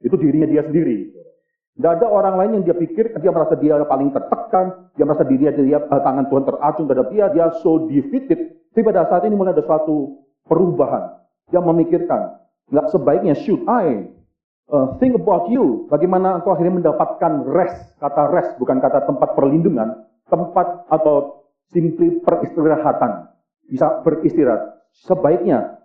Itu 0.00 0.14
dirinya 0.14 0.46
dia 0.46 0.62
sendiri. 0.62 1.10
Tidak 1.74 1.92
ada 1.96 2.06
orang 2.06 2.34
lain 2.38 2.50
yang 2.60 2.64
dia 2.70 2.76
pikir, 2.78 3.18
dia 3.18 3.32
merasa 3.34 3.56
dia 3.58 3.82
paling 3.82 4.14
tertekan, 4.14 4.92
dia 4.94 5.04
merasa 5.08 5.24
dirinya 5.26 5.52
dia, 5.56 5.78
tangan 5.80 6.28
Tuhan 6.30 6.44
teracung 6.46 6.86
terhadap 6.86 7.08
dia, 7.10 7.24
dia 7.34 7.46
so 7.64 7.88
defeated. 7.90 8.62
Tapi 8.70 8.82
pada 8.86 9.10
saat 9.10 9.26
ini 9.26 9.34
mulai 9.34 9.56
ada 9.56 9.64
suatu 9.66 10.22
perubahan. 10.46 11.18
Yang 11.50 11.64
memikirkan, 11.66 12.36
nggak 12.70 12.86
sebaiknya 12.94 13.34
should 13.34 13.66
I 13.66 14.06
uh, 14.70 14.96
think 15.02 15.18
about 15.18 15.50
you. 15.50 15.86
Bagaimana 15.90 16.40
engkau 16.40 16.54
akhirnya 16.54 16.80
mendapatkan 16.80 17.44
rest. 17.50 17.98
Kata 17.98 18.30
rest 18.30 18.56
bukan 18.56 18.78
kata 18.78 19.04
tempat 19.04 19.34
perlindungan. 19.34 20.06
Tempat 20.30 20.86
atau 20.88 21.46
simply 21.74 22.22
peristirahatan. 22.22 23.28
Bisa 23.66 24.00
beristirahat. 24.06 24.80
Sebaiknya. 25.06 25.78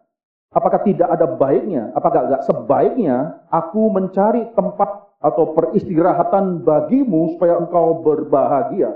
Apakah 0.56 0.88
tidak 0.88 1.12
ada 1.12 1.28
baiknya? 1.36 1.92
Apakah 1.92 2.32
nggak 2.32 2.48
sebaiknya 2.48 3.44
aku 3.52 3.92
mencari 3.92 4.48
tempat 4.56 5.20
atau 5.20 5.52
peristirahatan 5.52 6.64
bagimu 6.64 7.36
supaya 7.36 7.60
engkau 7.60 8.00
berbahagia? 8.00 8.96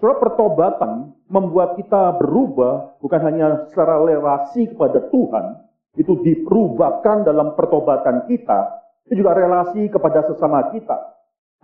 Surah 0.00 0.16
pertobatan 0.16 1.12
membuat 1.28 1.76
kita 1.76 2.16
berubah 2.16 2.96
bukan 3.04 3.20
hanya 3.20 3.68
secara 3.68 4.00
relasi 4.00 4.72
kepada 4.72 5.06
Tuhan, 5.12 5.60
itu 5.94 6.18
diperubahkan 6.24 7.22
dalam 7.22 7.54
pertobatan 7.54 8.26
kita, 8.26 8.83
itu 9.04 9.20
juga 9.20 9.36
relasi 9.36 9.92
kepada 9.92 10.24
sesama 10.24 10.72
kita. 10.72 10.96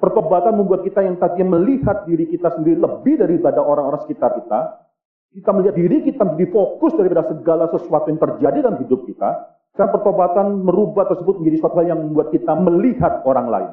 Pertobatan 0.01 0.57
membuat 0.57 0.85
kita 0.85 1.05
yang 1.05 1.21
tadinya 1.21 1.61
melihat 1.61 2.09
diri 2.09 2.25
kita 2.29 2.57
sendiri 2.57 2.81
lebih 2.81 3.21
daripada 3.21 3.61
orang-orang 3.61 4.01
sekitar 4.09 4.33
kita. 4.41 4.89
Kita 5.31 5.51
melihat 5.53 5.77
diri 5.77 6.05
kita 6.09 6.25
menjadi 6.25 6.49
fokus 6.53 6.97
daripada 6.97 7.29
segala 7.29 7.65
sesuatu 7.69 8.09
yang 8.09 8.21
terjadi 8.21 8.59
dalam 8.65 8.81
hidup 8.81 9.05
kita. 9.05 9.61
Sekarang 9.77 9.93
pertobatan 9.95 10.47
merubah 10.67 11.05
tersebut 11.07 11.41
menjadi 11.41 11.57
suatu 11.63 11.77
hal 11.81 11.87
yang 11.93 12.01
membuat 12.01 12.29
kita 12.35 12.53
melihat 12.59 13.13
orang 13.29 13.47
lain. 13.47 13.71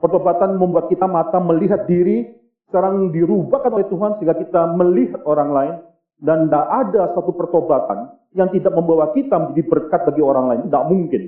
Pertobatan 0.00 0.58
membuat 0.58 0.90
kita 0.90 1.06
mata 1.06 1.38
melihat 1.38 1.86
diri, 1.86 2.26
sekarang 2.68 3.14
dirubahkan 3.14 3.70
oleh 3.72 3.86
Tuhan 3.88 4.10
sehingga 4.18 4.36
kita 4.36 4.60
melihat 4.74 5.20
orang 5.24 5.50
lain. 5.52 5.74
Dan 6.18 6.50
tidak 6.50 6.66
ada 6.66 7.02
satu 7.14 7.30
pertobatan 7.30 8.10
yang 8.34 8.50
tidak 8.50 8.74
membawa 8.74 9.14
kita 9.14 9.38
menjadi 9.38 9.62
berkat 9.70 10.00
bagi 10.02 10.22
orang 10.24 10.44
lain. 10.50 10.60
Tidak 10.66 10.84
mungkin. 10.90 11.22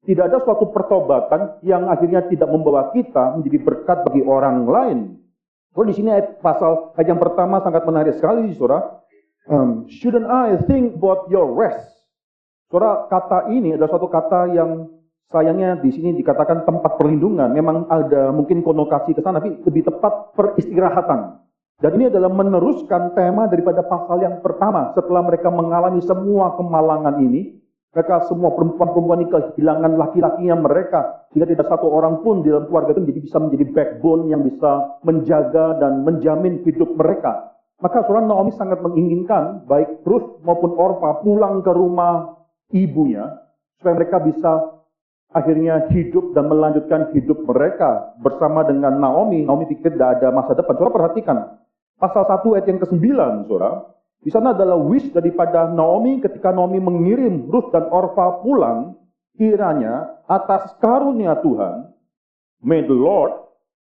Tidak 0.00 0.24
ada 0.24 0.40
suatu 0.40 0.72
pertobatan 0.72 1.60
yang 1.60 1.84
akhirnya 1.92 2.24
tidak 2.24 2.48
membawa 2.48 2.88
kita 2.96 3.36
menjadi 3.36 3.58
berkat 3.60 3.98
bagi 4.08 4.24
orang 4.24 4.64
lain. 4.64 4.98
Kalau 5.76 5.86
di 5.86 5.94
sini 5.94 6.08
pasal 6.40 6.96
ayat 6.96 7.14
yang 7.14 7.20
pertama 7.20 7.60
sangat 7.60 7.84
menarik 7.84 8.16
sekali, 8.16 8.50
saudara. 8.56 9.04
Um, 9.44 9.84
shouldn't 9.92 10.26
I 10.26 10.56
think 10.64 10.96
about 10.96 11.28
your 11.28 11.52
rest? 11.52 11.84
Saudara, 12.72 13.06
kata 13.12 13.52
ini 13.52 13.76
adalah 13.76 13.92
suatu 13.92 14.08
kata 14.08 14.40
yang 14.56 14.88
sayangnya 15.28 15.76
di 15.78 15.92
sini 15.92 16.16
dikatakan 16.16 16.64
tempat 16.64 16.96
perlindungan. 16.96 17.52
Memang 17.52 17.84
ada 17.92 18.32
mungkin 18.32 18.64
konotasi 18.64 19.12
ke 19.12 19.20
sana, 19.20 19.36
tapi 19.36 19.60
lebih 19.68 19.84
tepat 19.84 20.32
peristirahatan. 20.32 21.44
Dan 21.80 21.96
ini 21.96 22.08
adalah 22.08 22.28
meneruskan 22.32 23.12
tema 23.12 23.48
daripada 23.52 23.84
pasal 23.84 24.20
yang 24.20 24.40
pertama. 24.40 24.96
Setelah 24.96 25.24
mereka 25.28 25.52
mengalami 25.52 26.00
semua 26.04 26.56
kemalangan 26.56 27.20
ini, 27.20 27.59
mereka 27.90 28.22
semua 28.30 28.54
perempuan-perempuan 28.54 29.18
ini 29.18 29.28
kehilangan 29.34 29.92
laki-lakinya 29.98 30.56
mereka. 30.62 31.26
Sehingga 31.30 31.50
tidak 31.50 31.66
satu 31.66 31.90
orang 31.90 32.22
pun 32.22 32.46
di 32.46 32.54
dalam 32.54 32.70
keluarga 32.70 32.94
itu 32.94 33.02
menjadi, 33.02 33.20
bisa 33.26 33.38
menjadi 33.42 33.64
backbone 33.74 34.22
yang 34.30 34.42
bisa 34.46 34.70
menjaga 35.02 35.74
dan 35.82 36.06
menjamin 36.06 36.62
hidup 36.62 36.94
mereka. 36.94 37.50
Maka 37.82 38.06
seorang 38.06 38.30
Naomi 38.30 38.54
sangat 38.54 38.78
menginginkan 38.78 39.66
baik 39.66 40.06
Ruth 40.06 40.38
maupun 40.46 40.78
Orpa 40.78 41.18
pulang 41.24 41.66
ke 41.66 41.72
rumah 41.74 42.38
ibunya. 42.70 43.26
Supaya 43.82 43.98
mereka 43.98 44.22
bisa 44.22 44.50
akhirnya 45.34 45.90
hidup 45.90 46.30
dan 46.30 46.46
melanjutkan 46.46 47.10
hidup 47.10 47.42
mereka 47.42 48.14
bersama 48.22 48.62
dengan 48.70 49.02
Naomi. 49.02 49.42
Naomi 49.42 49.66
pikir 49.66 49.98
tidak 49.98 50.22
ada 50.22 50.30
masa 50.30 50.54
depan. 50.54 50.78
Saudara 50.78 50.94
perhatikan, 50.94 51.36
pasal 51.98 52.22
1 52.22 52.54
ayat 52.54 52.66
yang 52.70 52.78
ke-9, 52.86 53.06
Saudara. 53.50 53.98
Di 54.20 54.28
sana 54.28 54.52
adalah 54.52 54.76
wish 54.76 55.08
daripada 55.16 55.64
Naomi 55.72 56.20
ketika 56.20 56.52
Naomi 56.52 56.76
mengirim 56.76 57.48
Ruth 57.48 57.72
dan 57.72 57.88
Orfa 57.88 58.44
pulang, 58.44 58.96
kiranya 59.36 60.20
atas 60.28 60.76
karunia 60.76 61.40
Tuhan, 61.40 61.88
may 62.60 62.84
the 62.84 62.92
Lord, 62.92 63.32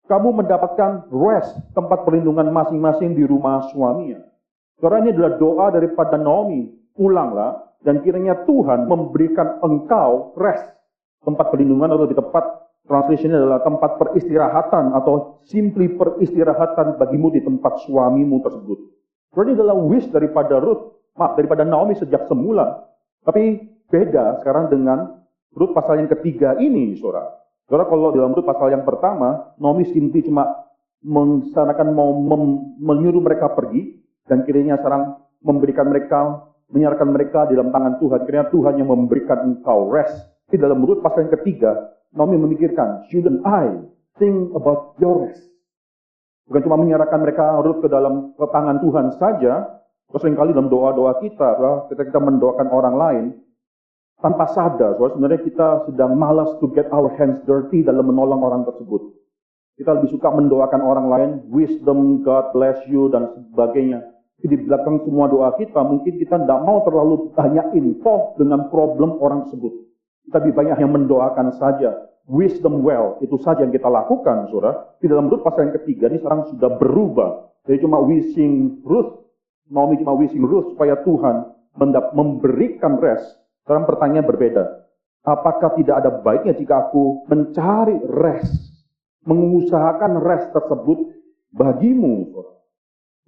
kamu 0.06 0.46
mendapatkan 0.46 1.10
rest, 1.10 1.58
tempat 1.74 2.06
perlindungan 2.06 2.54
masing-masing 2.54 3.18
di 3.18 3.25
rumah 3.25 3.66
suaminya. 3.74 4.22
Saudara 4.78 5.01
ini 5.01 5.13
adalah 5.13 5.34
doa 5.42 5.66
daripada 5.74 6.22
Naomi, 6.22 6.70
pulanglah, 6.94 7.78
dan 7.82 8.06
kiranya 8.06 8.46
Tuhan 8.46 8.86
memberikan 8.86 9.58
engkau 9.66 10.38
rest, 10.38 10.70
tempat 11.25 11.50
perlindungan 11.50 11.90
atau 11.90 12.06
lebih 12.06 12.22
tepat 12.22 12.62
Translation 12.82 13.38
adalah 13.38 13.62
tempat 13.62 14.01
peristirahatan 14.01 14.92
atau 14.98 15.40
simply 15.46 15.96
peristirahatan 15.96 16.98
bagimu 16.98 17.30
di 17.30 17.40
tempat 17.46 17.88
suamimu 17.88 18.42
tersebut. 18.42 18.80
Jadi 19.32 19.56
adalah 19.56 19.80
wish 19.80 20.12
daripada 20.12 20.60
Ruth, 20.60 21.12
maaf, 21.16 21.40
daripada 21.40 21.64
Naomi 21.64 21.96
sejak 21.96 22.28
semula. 22.28 22.84
Tapi 23.24 23.64
beda 23.88 24.44
sekarang 24.44 24.68
dengan 24.68 25.24
Ruth 25.56 25.72
pasal 25.72 26.04
yang 26.04 26.12
ketiga 26.12 26.60
ini, 26.60 27.00
saudara. 27.00 27.40
Saudara 27.68 27.88
kalau 27.88 28.12
dalam 28.12 28.36
Ruth 28.36 28.44
pasal 28.44 28.76
yang 28.76 28.84
pertama, 28.84 29.56
Naomi 29.56 29.88
simply 29.88 30.28
cuma 30.28 30.68
mensanakan 31.00 31.96
mau 31.96 32.12
mem, 32.12 32.76
menyuruh 32.84 33.24
mereka 33.24 33.56
pergi, 33.56 34.04
dan 34.28 34.44
kiranya 34.44 34.76
sekarang 34.84 35.16
memberikan 35.40 35.88
mereka, 35.88 36.52
menyiarkan 36.72 37.10
mereka 37.12 37.48
di 37.48 37.56
dalam 37.56 37.72
tangan 37.72 38.04
Tuhan. 38.04 38.20
Kiranya 38.28 38.48
Tuhan 38.52 38.74
yang 38.80 38.90
memberikan 38.92 39.40
engkau 39.48 39.92
rest. 39.92 40.16
Di 40.52 40.60
dalam 40.60 40.84
Ruth 40.84 41.00
pasal 41.00 41.28
yang 41.28 41.34
ketiga, 41.40 41.72
Naomi 42.12 42.36
memikirkan, 42.36 43.08
shouldn't 43.08 43.40
I 43.48 43.80
think 44.20 44.52
about 44.52 45.00
your 45.00 45.24
rest? 45.28 45.50
Bukan 46.51 46.67
cuma 46.67 46.84
menyerahkan 46.84 47.15
mereka 47.24 47.63
urut 47.63 47.79
ke 47.79 47.88
dalam 47.88 48.36
ke 48.36 48.43
tangan 48.51 48.84
Tuhan 48.84 49.08
saja, 49.15 49.79
sering 50.12 50.36
kali 50.36 50.51
dalam 50.51 50.67
doa-doa 50.67 51.24
kita, 51.24 51.55
ketika 51.88 52.12
kita 52.12 52.20
mendoakan 52.20 52.67
orang 52.67 52.96
lain, 53.00 53.25
tanpa 54.20 54.51
sadar, 54.51 55.00
sebenarnya 55.00 55.48
kita 55.48 55.88
sedang 55.88 56.20
malas 56.20 56.51
to 56.60 56.67
get 56.75 56.91
our 56.91 57.08
hands 57.15 57.39
dirty 57.48 57.88
dalam 57.88 58.03
menolong 58.03 58.43
orang 58.43 58.67
tersebut. 58.67 59.15
Kita 59.79 59.96
lebih 59.96 60.12
suka 60.12 60.27
mendoakan 60.27 60.81
orang 60.84 61.08
lain, 61.08 61.29
wisdom, 61.48 62.20
God 62.20 62.51
bless 62.51 62.84
you, 62.91 63.08
dan 63.08 63.31
sebagainya. 63.31 64.03
Di 64.43 64.60
belakang 64.60 65.08
semua 65.08 65.31
doa 65.31 65.55
kita, 65.55 65.79
mungkin 65.88 66.20
kita 66.20 66.36
tidak 66.36 66.60
mau 66.67 66.84
terlalu 66.84 67.31
banyak 67.31 67.79
info 67.79 68.36
dengan 68.36 68.67
problem 68.67 69.15
orang 69.24 69.48
tersebut. 69.48 69.72
Kita 70.27 70.43
lebih 70.43 70.53
banyak 70.60 70.77
yang 70.84 70.91
mendoakan 70.91 71.55
saja. 71.55 72.11
Wisdom 72.30 72.86
well, 72.86 73.18
itu 73.20 73.36
saja 73.42 73.66
yang 73.66 73.74
kita 73.74 73.90
lakukan, 73.90 74.48
saudara. 74.54 74.94
Di 75.01 75.10
dalam 75.10 75.28
Ruth 75.28 75.42
pasal 75.42 75.68
yang 75.70 75.75
ketiga 75.82 76.06
ini 76.08 76.22
sekarang 76.22 76.48
sudah 76.54 76.70
berubah. 76.78 77.50
Jadi 77.66 77.82
cuma 77.82 77.98
wishing 78.01 78.82
Ruth, 78.86 79.25
Naomi 79.70 79.98
cuma 80.01 80.13
wishing 80.13 80.46
Ruth 80.46 80.74
supaya 80.74 81.01
Tuhan 81.01 81.50
memberikan 82.13 83.01
rest. 83.01 83.25
Sekarang 83.66 83.86
pertanyaan 83.90 84.28
berbeda. 84.28 84.63
Apakah 85.22 85.78
tidak 85.78 86.01
ada 86.01 86.10
baiknya 86.22 86.58
jika 86.58 86.90
aku 86.90 87.30
mencari 87.30 87.98
rest, 88.10 88.58
mengusahakan 89.25 90.18
rest 90.18 90.50
tersebut 90.50 91.13
bagimu? 91.54 92.34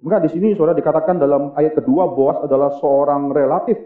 Maka 0.02 0.26
di 0.26 0.34
sini 0.34 0.52
saudara 0.58 0.76
dikatakan 0.76 1.16
dalam 1.16 1.54
ayat 1.56 1.78
kedua 1.78 2.10
Boas 2.12 2.42
adalah 2.44 2.76
seorang 2.82 3.30
relatif 3.30 3.78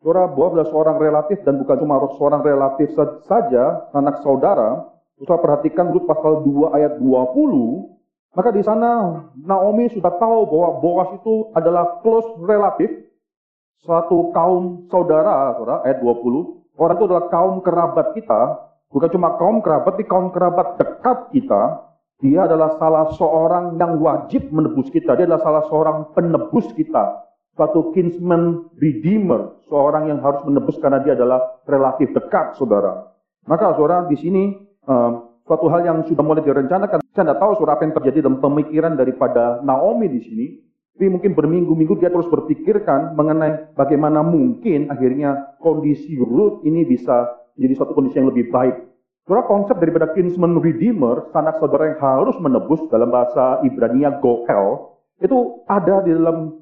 Saudara 0.00 0.32
adalah 0.32 0.64
seorang 0.72 0.96
relatif 0.96 1.44
dan 1.44 1.60
bukan 1.60 1.76
cuma 1.84 2.00
seorang 2.16 2.40
relatif 2.40 2.88
saja, 3.28 3.84
anak 3.92 4.24
saudara. 4.24 4.88
Saudara 5.20 5.44
perhatikan 5.44 5.92
Rut 5.92 6.08
pasal 6.08 6.40
2 6.40 6.72
ayat 6.72 6.96
20, 6.96 8.32
maka 8.32 8.48
di 8.48 8.64
sana 8.64 9.20
Naomi 9.36 9.92
sudah 9.92 10.16
tahu 10.16 10.48
bahwa 10.48 10.80
Boaz 10.80 11.20
itu 11.20 11.52
adalah 11.52 12.00
close 12.00 12.32
relatif, 12.40 12.88
satu 13.84 14.32
kaum 14.32 14.88
saudara, 14.88 15.52
saudara, 15.60 15.84
ayat 15.84 16.00
20. 16.00 16.64
orang 16.80 16.96
itu 16.96 17.04
adalah 17.04 17.26
kaum 17.28 17.60
kerabat 17.60 18.16
kita, 18.16 18.40
bukan 18.88 19.08
cuma 19.12 19.36
kaum 19.36 19.60
kerabat, 19.60 20.00
tapi 20.00 20.08
kaum 20.08 20.32
kerabat 20.32 20.80
dekat 20.80 21.28
kita. 21.36 21.62
Dia 22.24 22.48
adalah 22.48 22.80
salah 22.80 23.12
seorang 23.20 23.76
yang 23.76 24.00
wajib 24.00 24.48
menebus 24.48 24.88
kita. 24.88 25.12
Dia 25.12 25.28
adalah 25.28 25.44
salah 25.44 25.64
seorang 25.68 25.96
penebus 26.16 26.72
kita. 26.72 27.29
Suatu 27.60 27.92
kinsman 27.92 28.72
redeemer. 28.80 29.60
Seorang 29.68 30.08
yang 30.08 30.24
harus 30.24 30.40
menebus 30.48 30.80
karena 30.80 31.04
dia 31.04 31.12
adalah 31.12 31.60
relatif 31.68 32.08
dekat, 32.16 32.56
saudara. 32.56 33.04
Maka 33.44 33.76
saudara 33.76 34.08
di 34.08 34.16
sini 34.16 34.56
um, 34.88 35.36
suatu 35.44 35.68
hal 35.68 35.84
yang 35.84 36.00
sudah 36.08 36.24
mulai 36.24 36.40
direncanakan. 36.40 37.04
Saya 37.12 37.28
tidak 37.28 37.36
tahu 37.36 37.60
saudara 37.60 37.76
apa 37.76 37.84
yang 37.84 37.92
terjadi 38.00 38.24
dalam 38.24 38.40
pemikiran 38.40 38.96
daripada 38.96 39.60
Naomi 39.60 40.08
di 40.08 40.24
sini. 40.24 40.46
Tapi 40.96 41.12
mungkin 41.12 41.36
berminggu-minggu 41.36 42.00
dia 42.00 42.08
terus 42.08 42.32
berpikirkan 42.32 43.12
mengenai 43.12 43.76
bagaimana 43.76 44.24
mungkin 44.24 44.88
akhirnya 44.88 45.60
kondisi 45.60 46.16
Ruth 46.16 46.64
ini 46.64 46.88
bisa 46.88 47.28
menjadi 47.60 47.76
suatu 47.76 47.92
kondisi 47.92 48.24
yang 48.24 48.32
lebih 48.32 48.48
baik. 48.48 48.88
Saudara 49.28 49.44
konsep 49.44 49.76
daripada 49.76 50.16
kinsman 50.16 50.56
redeemer, 50.64 51.28
sanak 51.28 51.60
saudara 51.60 51.92
yang 51.92 52.00
harus 52.00 52.40
menebus 52.40 52.80
dalam 52.88 53.12
bahasa 53.12 53.60
Ibrania 53.68 54.16
goel, 54.16 54.96
itu 55.20 55.60
ada 55.68 56.00
di 56.00 56.16
dalam 56.16 56.59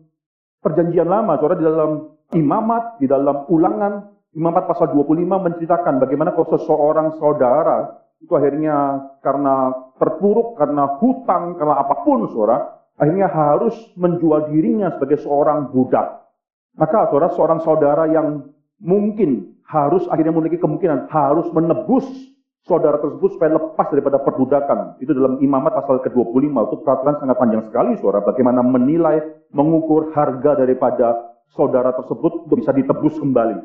perjanjian 0.62 1.08
lama, 1.08 1.38
saudara 1.38 1.58
di 1.60 1.66
dalam 1.66 1.90
imamat, 2.34 3.00
di 3.00 3.06
dalam 3.06 3.46
ulangan, 3.48 3.92
imamat 4.34 4.64
pasal 4.68 4.92
25 4.92 5.24
menceritakan 5.24 5.98
bagaimana 6.02 6.34
kalau 6.36 6.48
seseorang 6.58 7.08
saudara 7.16 8.04
itu 8.18 8.34
akhirnya 8.34 8.98
karena 9.22 9.70
terpuruk, 9.98 10.58
karena 10.58 10.98
hutang, 10.98 11.54
karena 11.54 11.74
apa 11.78 12.02
pun 12.02 12.26
saudara, 12.30 12.82
akhirnya 12.98 13.30
harus 13.30 13.74
menjual 13.94 14.50
dirinya 14.50 14.90
sebagai 14.98 15.22
seorang 15.22 15.70
budak. 15.70 16.26
Maka 16.74 17.10
saudara, 17.10 17.30
seorang 17.34 17.60
saudara 17.62 18.04
yang 18.10 18.50
mungkin 18.82 19.58
harus 19.66 20.06
akhirnya 20.10 20.34
memiliki 20.34 20.58
kemungkinan 20.58 21.10
harus 21.10 21.46
menebus 21.54 22.06
saudara 22.66 22.98
tersebut 22.98 23.38
supaya 23.38 23.54
lepas 23.54 23.86
daripada 23.92 24.18
perbudakan. 24.22 24.98
Itu 24.98 25.14
dalam 25.14 25.38
imamat 25.38 25.78
pasal 25.84 26.02
ke-25 26.02 26.48
itu 26.50 26.76
peraturan 26.82 27.16
sangat 27.22 27.36
panjang 27.38 27.62
sekali 27.68 27.94
saudara. 28.00 28.26
Bagaimana 28.26 28.60
menilai, 28.64 29.22
mengukur 29.54 30.10
harga 30.12 30.58
daripada 30.58 31.38
saudara 31.54 31.94
tersebut 31.94 32.48
untuk 32.48 32.56
bisa 32.60 32.74
ditebus 32.74 33.16
kembali. 33.20 33.58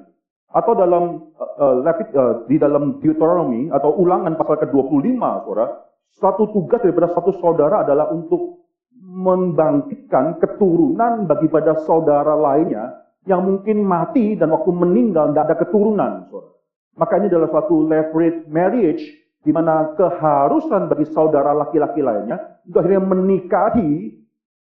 Atau 0.54 0.78
dalam 0.78 1.34
uh, 1.34 1.82
uh, 1.82 2.34
di 2.46 2.62
dalam 2.62 3.02
Deuteronomy 3.02 3.74
atau 3.74 3.98
ulangan 3.98 4.38
pasal 4.38 4.62
ke-25 4.62 5.18
saudara, 5.50 5.66
satu 6.14 6.54
tugas 6.54 6.80
daripada 6.86 7.10
satu 7.10 7.34
saudara 7.42 7.82
adalah 7.82 8.14
untuk 8.14 8.62
membangkitkan 9.02 10.38
keturunan 10.38 11.26
bagi 11.26 11.50
pada 11.50 11.74
saudara 11.84 12.38
lainnya 12.38 13.02
yang 13.26 13.42
mungkin 13.44 13.82
mati 13.82 14.38
dan 14.38 14.54
waktu 14.54 14.72
meninggal 14.72 15.34
tidak 15.34 15.44
ada 15.50 15.56
keturunan. 15.58 16.12
Saudara. 16.30 16.53
Maka 16.94 17.18
ini 17.18 17.28
adalah 17.30 17.50
suatu 17.50 17.86
leverage 17.86 18.46
marriage 18.50 19.04
di 19.44 19.52
mana 19.52 19.92
keharusan 19.98 20.88
bagi 20.88 21.10
saudara 21.12 21.52
laki-laki 21.52 22.00
lainnya 22.00 22.64
untuk 22.64 22.80
akhirnya 22.86 23.04
menikahi 23.04 23.94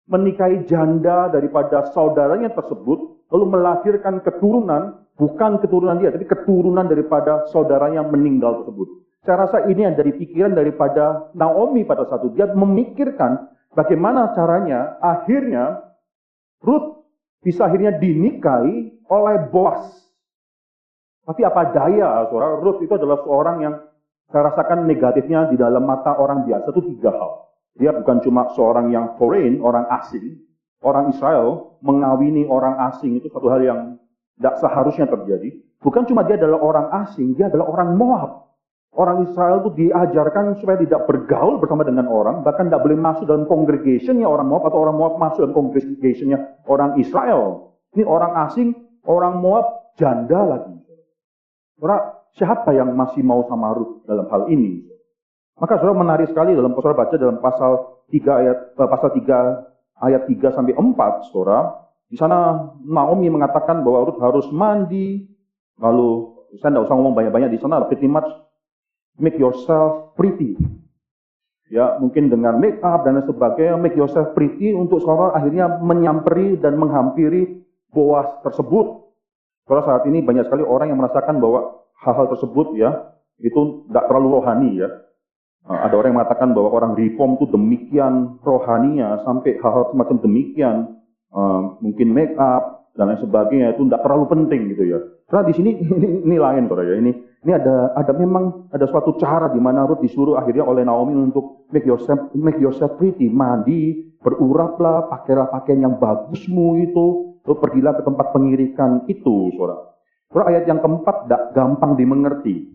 menikahi 0.06 0.68
janda 0.68 1.32
daripada 1.32 1.90
saudaranya 1.90 2.52
tersebut 2.52 3.26
lalu 3.32 3.44
melahirkan 3.56 4.20
keturunan 4.22 5.06
bukan 5.16 5.58
keturunan 5.62 5.96
dia 5.98 6.12
tapi 6.12 6.28
keturunan 6.28 6.86
daripada 6.86 7.48
saudara 7.50 7.88
yang 7.94 8.12
meninggal 8.12 8.62
tersebut. 8.62 8.86
Saya 9.24 9.48
rasa 9.48 9.58
ini 9.66 9.82
yang 9.82 9.96
dari 9.98 10.14
pikiran 10.14 10.54
daripada 10.54 11.32
Naomi 11.34 11.82
pada 11.82 12.06
satu 12.06 12.30
dia 12.30 12.46
memikirkan 12.52 13.56
Bagaimana 13.76 14.32
caranya 14.32 14.96
akhirnya 15.04 15.84
Ruth 16.64 17.04
bisa 17.44 17.68
akhirnya 17.68 18.00
dinikahi 18.00 19.04
oleh 19.12 19.36
bos. 19.52 20.05
Tapi 21.26 21.42
apa 21.42 21.74
daya, 21.74 22.30
saudara, 22.30 22.62
Ruth 22.62 22.78
itu 22.86 22.94
adalah 22.94 23.18
seorang 23.26 23.56
yang 23.58 23.74
saya 24.30 24.46
rasakan 24.50 24.86
negatifnya 24.86 25.50
di 25.50 25.58
dalam 25.58 25.82
mata 25.82 26.14
orang 26.14 26.46
biasa 26.46 26.70
itu 26.70 26.94
tiga 26.94 27.10
hal. 27.10 27.50
Dia 27.74 27.90
bukan 27.92 28.22
cuma 28.22 28.46
seorang 28.54 28.94
yang 28.94 29.18
foreign, 29.18 29.58
orang 29.58 29.90
asing. 30.00 30.38
Orang 30.86 31.10
Israel 31.10 31.78
mengawini 31.82 32.46
orang 32.46 32.78
asing 32.94 33.18
itu 33.18 33.26
satu 33.34 33.50
hal 33.50 33.58
yang 33.58 33.80
tidak 34.38 34.54
seharusnya 34.62 35.06
terjadi. 35.10 35.50
Bukan 35.82 36.06
cuma 36.06 36.22
dia 36.22 36.38
adalah 36.38 36.62
orang 36.62 36.86
asing, 37.04 37.34
dia 37.34 37.50
adalah 37.50 37.74
orang 37.74 37.98
Moab. 37.98 38.30
Orang 38.96 39.28
Israel 39.28 39.60
itu 39.66 39.76
diajarkan 39.76 40.56
supaya 40.62 40.80
tidak 40.80 41.04
bergaul 41.04 41.60
bersama 41.60 41.84
dengan 41.84 42.08
orang, 42.08 42.40
bahkan 42.40 42.70
tidak 42.70 42.80
boleh 42.80 42.96
masuk 42.96 43.28
dalam 43.28 43.44
congregationnya 43.44 44.24
orang 44.24 44.46
Moab 44.46 44.72
atau 44.72 44.78
orang 44.78 44.96
Moab 44.96 45.14
masuk 45.20 45.44
dalam 45.44 45.54
congregationnya 45.58 46.38
orang 46.70 46.96
Israel. 47.02 47.74
Ini 47.92 48.06
orang 48.06 48.32
asing, 48.48 48.72
orang 49.04 49.42
Moab 49.42 49.96
janda 50.00 50.40
lagi. 50.46 50.85
Saudara, 51.76 52.24
siapa 52.32 52.72
yang 52.72 52.96
masih 52.96 53.20
mau 53.20 53.44
sama 53.48 53.76
Ruth 53.76 54.04
dalam 54.08 54.26
hal 54.32 54.48
ini? 54.48 54.80
Maka 55.56 55.80
saudara 55.80 55.96
menarik 55.96 56.28
sekali 56.32 56.52
dalam 56.52 56.72
saudara 56.76 56.96
baca 56.96 57.14
dalam 57.16 57.40
pasal 57.40 57.72
3 58.12 58.40
ayat 58.44 58.58
eh, 58.76 58.88
pasal 58.88 59.08
3 59.12 60.04
ayat 60.04 60.22
3 60.28 60.56
sampai 60.56 60.72
4, 60.72 61.32
saudara. 61.32 61.84
Di 62.06 62.16
sana 62.16 62.70
Naomi 62.84 63.28
mengatakan 63.28 63.84
bahwa 63.84 64.08
Ruth 64.08 64.20
harus 64.20 64.46
mandi, 64.52 65.26
lalu 65.76 66.32
saya 66.60 66.72
tidak 66.72 66.88
usah 66.88 66.94
ngomong 66.96 67.16
banyak-banyak 67.16 67.50
di 67.52 67.58
sana, 67.60 67.84
pretty 67.88 68.08
much 68.08 68.28
make 69.20 69.36
yourself 69.36 70.16
pretty. 70.16 70.56
Ya, 71.66 71.98
mungkin 71.98 72.30
dengan 72.30 72.62
make 72.62 72.78
up 72.78 73.02
dan 73.02 73.18
sebagainya, 73.26 73.74
make 73.74 73.98
yourself 73.98 74.32
pretty 74.38 74.70
untuk 74.70 75.02
seorang 75.02 75.34
akhirnya 75.34 75.82
menyamperi 75.82 76.54
dan 76.62 76.78
menghampiri 76.78 77.66
boas 77.90 78.28
tersebut. 78.46 79.05
Kalau 79.66 79.82
saat 79.82 80.06
ini 80.06 80.22
banyak 80.22 80.46
sekali 80.46 80.62
orang 80.62 80.94
yang 80.94 80.98
merasakan 81.02 81.42
bahwa 81.42 81.82
hal-hal 81.98 82.30
tersebut 82.30 82.78
ya, 82.78 83.14
itu 83.42 83.86
tidak 83.90 84.06
terlalu 84.06 84.38
rohani 84.38 84.70
ya. 84.78 84.88
Nah, 85.66 85.82
ada 85.82 85.98
orang 85.98 86.14
yang 86.14 86.18
mengatakan 86.22 86.54
bahwa 86.54 86.70
orang 86.70 86.92
reform 86.94 87.34
itu 87.42 87.46
demikian 87.50 88.38
rohaninya 88.46 89.26
sampai 89.26 89.58
hal-hal 89.58 89.90
semacam 89.90 90.16
demikian, 90.22 90.76
uh, 91.34 91.74
mungkin 91.82 92.14
make 92.14 92.38
up 92.38 92.86
dan 92.94 93.12
lain 93.12 93.20
sebagainya 93.20 93.74
itu 93.74 93.82
tidak 93.90 94.06
terlalu 94.06 94.24
penting 94.30 94.60
gitu 94.72 94.84
ya. 94.86 94.98
Karena 95.26 95.42
di 95.50 95.54
sini 95.58 95.70
ini, 95.98 96.08
ini 96.22 96.36
lain, 96.38 96.70
saudara 96.70 96.86
ya. 96.86 96.96
Ini 97.02 97.12
ini 97.42 97.52
ada 97.52 97.90
ada 97.98 98.12
memang 98.14 98.70
ada 98.70 98.86
suatu 98.86 99.18
cara 99.18 99.50
di 99.50 99.58
mana 99.58 99.82
Ruth 99.82 100.02
disuruh 100.02 100.38
akhirnya 100.38 100.62
oleh 100.62 100.86
Naomi 100.86 101.18
untuk 101.18 101.66
make 101.74 101.84
yourself 101.84 102.30
make 102.38 102.62
yourself 102.62 102.94
pretty, 102.94 103.26
mandi, 103.26 104.14
beruraplah, 104.22 105.10
pakailah 105.10 105.50
pakaian 105.50 105.82
yang 105.86 105.94
bagusmu 105.98 106.78
itu, 106.86 107.35
lalu 107.46 107.56
pergilah 107.62 107.94
ke 107.94 108.02
tempat 108.02 108.26
pengirikan 108.34 109.06
itu, 109.06 109.54
saudara. 109.54 109.94
Saudara 110.26 110.50
ayat 110.50 110.66
yang 110.66 110.82
keempat 110.82 111.30
tidak 111.30 111.42
gampang 111.54 111.94
dimengerti. 111.94 112.66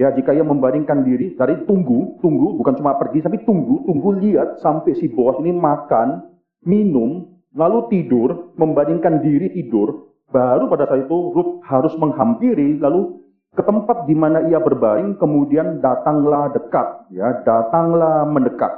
Ya, 0.00 0.14
jika 0.14 0.32
ia 0.32 0.46
membandingkan 0.46 1.04
diri, 1.04 1.36
dari 1.36 1.68
tunggu, 1.68 2.22
tunggu, 2.24 2.56
bukan 2.56 2.78
cuma 2.78 2.96
pergi, 2.96 3.20
tapi 3.20 3.42
tunggu, 3.42 3.82
tunggu 3.84 4.14
lihat 4.16 4.62
sampai 4.62 4.94
si 4.94 5.10
bos 5.10 5.36
ini 5.42 5.52
makan, 5.52 6.22
minum, 6.64 7.36
lalu 7.52 7.90
tidur, 7.90 8.54
membandingkan 8.54 9.20
diri 9.20 9.50
tidur, 9.52 10.14
baru 10.30 10.70
pada 10.70 10.86
saat 10.86 11.04
itu 11.04 11.18
Ruth 11.34 11.66
harus 11.66 11.92
menghampiri, 11.98 12.78
lalu 12.78 13.20
ke 13.58 13.62
tempat 13.66 14.06
di 14.06 14.14
mana 14.14 14.46
ia 14.46 14.62
berbaring, 14.62 15.18
kemudian 15.18 15.82
datanglah 15.82 16.54
dekat, 16.54 17.10
ya, 17.10 17.42
datanglah 17.42 18.22
mendekat. 18.30 18.70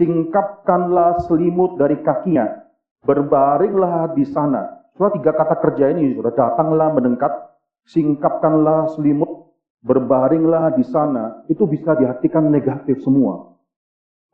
Singkapkanlah 0.00 1.28
selimut 1.28 1.76
dari 1.76 2.00
kakinya, 2.00 2.67
berbaringlah 3.04 4.14
di 4.14 4.24
sana. 4.26 4.88
Sudah 4.98 5.14
tiga 5.14 5.30
kata 5.30 5.54
kerja 5.62 5.94
ini, 5.94 6.18
sudah 6.18 6.34
datanglah 6.34 6.90
mendekat, 6.90 7.30
singkapkanlah 7.86 8.90
selimut, 8.98 9.54
berbaringlah 9.82 10.74
di 10.74 10.82
sana. 10.82 11.46
Itu 11.46 11.70
bisa 11.70 11.94
diartikan 11.94 12.50
negatif 12.50 12.98
semua. 13.06 13.54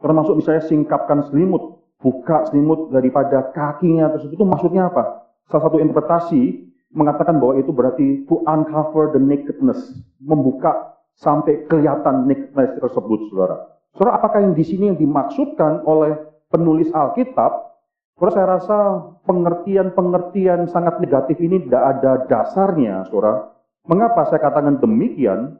Termasuk 0.00 0.40
misalnya 0.40 0.64
singkapkan 0.64 1.28
selimut, 1.28 1.84
buka 2.00 2.48
selimut 2.48 2.92
daripada 2.92 3.52
kakinya 3.52 4.12
tersebut. 4.12 4.40
Itu 4.40 4.46
maksudnya 4.48 4.88
apa? 4.88 5.28
Salah 5.48 5.68
satu 5.68 5.76
interpretasi 5.80 6.72
mengatakan 6.94 7.36
bahwa 7.36 7.60
itu 7.60 7.74
berarti 7.74 8.24
to 8.24 8.40
uncover 8.48 9.12
the 9.12 9.20
nakedness, 9.20 9.92
membuka 10.22 10.96
sampai 11.20 11.66
kelihatan 11.68 12.24
nakedness 12.24 12.80
tersebut, 12.80 13.28
saudara. 13.28 13.56
Saudara, 13.94 14.18
apakah 14.18 14.42
yang 14.42 14.54
di 14.56 14.64
sini 14.66 14.90
yang 14.90 14.98
dimaksudkan 14.98 15.84
oleh 15.86 16.18
penulis 16.50 16.90
Alkitab? 16.90 17.73
Saudara, 18.14 18.30
saya 18.30 18.46
rasa 18.46 18.78
pengertian-pengertian 19.26 20.70
sangat 20.70 21.02
negatif 21.02 21.34
ini 21.42 21.66
tidak 21.66 21.82
ada 21.98 22.12
dasarnya, 22.30 23.02
saudara. 23.10 23.50
Mengapa 23.90 24.30
saya 24.30 24.38
katakan 24.38 24.78
demikian? 24.78 25.58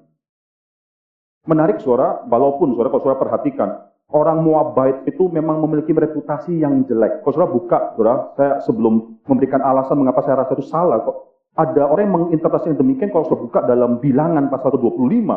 Menarik, 1.51 1.83
saudara, 1.83 2.23
walaupun 2.31 2.79
saudara, 2.79 2.95
kalau 2.95 3.03
saudara 3.03 3.23
perhatikan, 3.27 3.69
orang 4.15 4.39
Moabite 4.47 5.03
itu 5.11 5.27
memang 5.35 5.67
memiliki 5.67 5.91
reputasi 5.91 6.63
yang 6.63 6.87
jelek. 6.87 7.27
Kalau 7.27 7.35
saudara 7.35 7.51
buka, 7.51 7.79
saudara, 7.99 8.17
saya 8.39 8.53
sebelum 8.63 9.19
memberikan 9.27 9.59
alasan 9.59 9.99
mengapa 9.99 10.23
saya 10.23 10.47
rasa 10.47 10.55
itu 10.55 10.65
salah 10.71 11.03
kok. 11.03 11.35
Ada 11.59 11.91
orang 11.91 12.07
yang 12.07 12.15
menginterpretasi 12.19 12.71
yang 12.71 12.79
demikian 12.79 13.11
kalau 13.11 13.27
saudara 13.27 13.45
buka 13.51 13.61
dalam 13.67 13.99
bilangan 13.99 14.47
pasal 14.47 14.79
ke-25. 14.79 15.31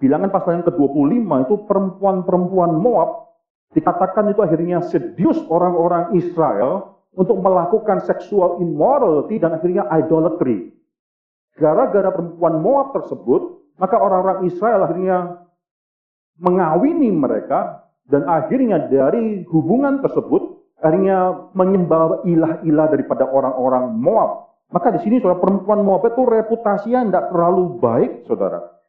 Bilangan 0.00 0.28
pasal 0.32 0.50
yang 0.60 0.64
ke-25 0.68 1.28
itu 1.48 1.54
perempuan-perempuan 1.64 2.72
Moab 2.76 3.29
dikatakan 3.74 4.30
itu 4.34 4.40
akhirnya 4.42 4.82
sedius 4.82 5.38
orang-orang 5.46 6.14
Israel 6.18 6.98
untuk 7.14 7.38
melakukan 7.42 8.02
seksual 8.06 8.62
immorality 8.62 9.38
dan 9.42 9.58
akhirnya 9.58 9.86
idolatry. 9.90 10.74
gara-gara 11.60 12.08
perempuan 12.08 12.62
Moab 12.64 12.96
tersebut, 12.96 13.60
maka 13.76 14.00
orang-orang 14.00 14.48
Israel 14.48 14.80
akhirnya 14.88 15.44
mengawini 16.40 17.12
mereka 17.12 17.84
dan 18.08 18.24
akhirnya 18.24 18.88
dari 18.88 19.44
hubungan 19.44 20.00
tersebut 20.00 20.56
akhirnya 20.80 21.50
menyembah 21.52 22.24
ilah-ilah 22.24 22.86
daripada 22.88 23.28
orang-orang 23.28 23.92
Moab. 23.92 24.56
Maka 24.72 24.94
di 24.96 25.04
sini 25.04 25.20
saudara 25.20 25.42
perempuan 25.42 25.84
Moab 25.84 26.08
itu 26.08 26.22
reputasinya 26.24 27.04
tidak 27.04 27.24
terlalu 27.28 27.76
baik, 27.76 28.24
saudara. 28.24 28.79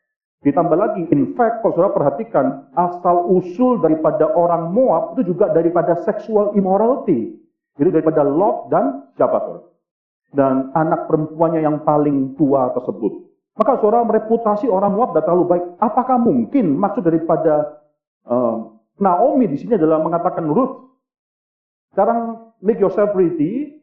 Ditambah 0.41 0.73
lagi, 0.73 1.05
in 1.13 1.37
fact, 1.37 1.61
kalau 1.61 1.73
saudara 1.77 1.93
perhatikan, 1.93 2.65
asal 2.73 3.29
usul 3.29 3.77
daripada 3.77 4.25
orang 4.33 4.73
Moab 4.73 5.13
itu 5.13 5.37
juga 5.37 5.53
daripada 5.53 6.01
sexual 6.01 6.57
immorality. 6.57 7.37
Jadi 7.77 7.89
daripada 7.93 8.25
Lot 8.25 8.73
dan 8.73 9.05
siapa? 9.13 9.37
Dan 10.33 10.73
anak 10.73 11.05
perempuannya 11.05 11.61
yang 11.61 11.85
paling 11.85 12.33
tua 12.41 12.73
tersebut. 12.73 13.21
Maka 13.53 13.77
saudara 13.77 14.01
reputasi 14.07 14.65
orang 14.65 14.97
Moab 14.97 15.13
tidak 15.13 15.29
terlalu 15.29 15.45
baik. 15.45 15.65
Apakah 15.77 16.17
mungkin 16.17 16.73
maksud 16.73 17.05
daripada 17.05 17.77
uh, 18.25 18.81
Naomi 18.97 19.45
di 19.45 19.61
sini 19.61 19.77
adalah 19.77 20.01
mengatakan 20.01 20.49
Ruth, 20.49 20.89
sekarang 21.93 22.49
make 22.65 22.81
yourself 22.81 23.13
pretty, 23.13 23.80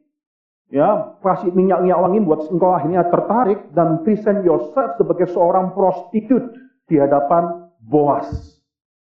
ya 0.68 1.16
kasih 1.24 1.52
minyak 1.56 1.80
minyak 1.80 1.98
wangi 2.00 2.20
buat 2.24 2.44
engkau 2.48 2.76
akhirnya 2.76 3.08
tertarik 3.08 3.72
dan 3.72 4.04
present 4.04 4.44
yourself 4.44 4.96
sebagai 5.00 5.28
seorang 5.32 5.72
prostitut 5.72 6.54
di 6.88 6.96
hadapan 7.00 7.68
Boas. 7.88 8.28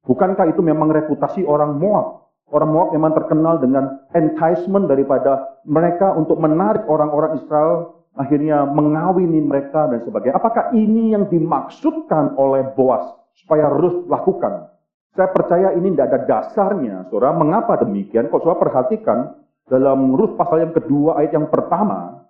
Bukankah 0.02 0.50
itu 0.50 0.58
memang 0.64 0.90
reputasi 0.90 1.46
orang 1.46 1.78
Moab? 1.78 2.26
Orang 2.50 2.74
Moab 2.74 2.88
memang 2.90 3.14
terkenal 3.14 3.62
dengan 3.62 4.02
enticement 4.10 4.90
daripada 4.90 5.62
mereka 5.62 6.10
untuk 6.18 6.42
menarik 6.42 6.82
orang-orang 6.90 7.38
Israel 7.38 8.02
akhirnya 8.18 8.66
mengawini 8.66 9.40
mereka 9.40 9.86
dan 9.88 10.02
sebagainya. 10.02 10.36
Apakah 10.36 10.74
ini 10.74 11.14
yang 11.14 11.30
dimaksudkan 11.30 12.34
oleh 12.34 12.74
Boas 12.74 13.06
supaya 13.38 13.70
Ruth 13.70 14.10
lakukan? 14.10 14.68
Saya 15.12 15.28
percaya 15.28 15.76
ini 15.76 15.92
tidak 15.92 16.08
ada 16.08 16.20
dasarnya, 16.24 16.96
saudara. 17.12 17.36
Mengapa 17.36 17.76
demikian? 17.84 18.32
Kalau 18.32 18.40
saudara 18.42 18.64
perhatikan 18.64 19.18
dalam 19.66 20.14
Ruth 20.14 20.34
pasal 20.34 20.66
yang 20.68 20.74
kedua 20.74 21.22
ayat 21.22 21.32
yang 21.36 21.48
pertama, 21.48 22.22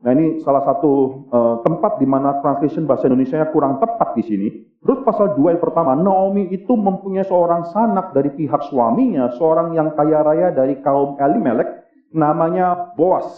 Nah 0.00 0.16
ini 0.16 0.40
salah 0.40 0.64
satu 0.64 0.92
uh, 1.28 1.56
tempat 1.60 2.00
di 2.00 2.08
mana 2.08 2.40
translation 2.40 2.88
bahasa 2.88 3.04
Indonesia 3.04 3.44
kurang 3.52 3.76
tepat 3.76 4.16
di 4.16 4.24
sini. 4.24 4.48
Ruth 4.80 5.04
pasal 5.04 5.36
2 5.36 5.52
ayat 5.52 5.60
pertama, 5.60 5.92
Naomi 5.92 6.48
itu 6.48 6.72
mempunyai 6.72 7.28
seorang 7.28 7.68
sanak 7.68 8.16
dari 8.16 8.32
pihak 8.32 8.72
suaminya, 8.72 9.28
seorang 9.36 9.76
yang 9.76 9.92
kaya 9.92 10.24
raya 10.24 10.48
dari 10.56 10.80
kaum 10.80 11.20
Elimelek, 11.20 11.84
namanya 12.16 12.96
Boas. 12.96 13.28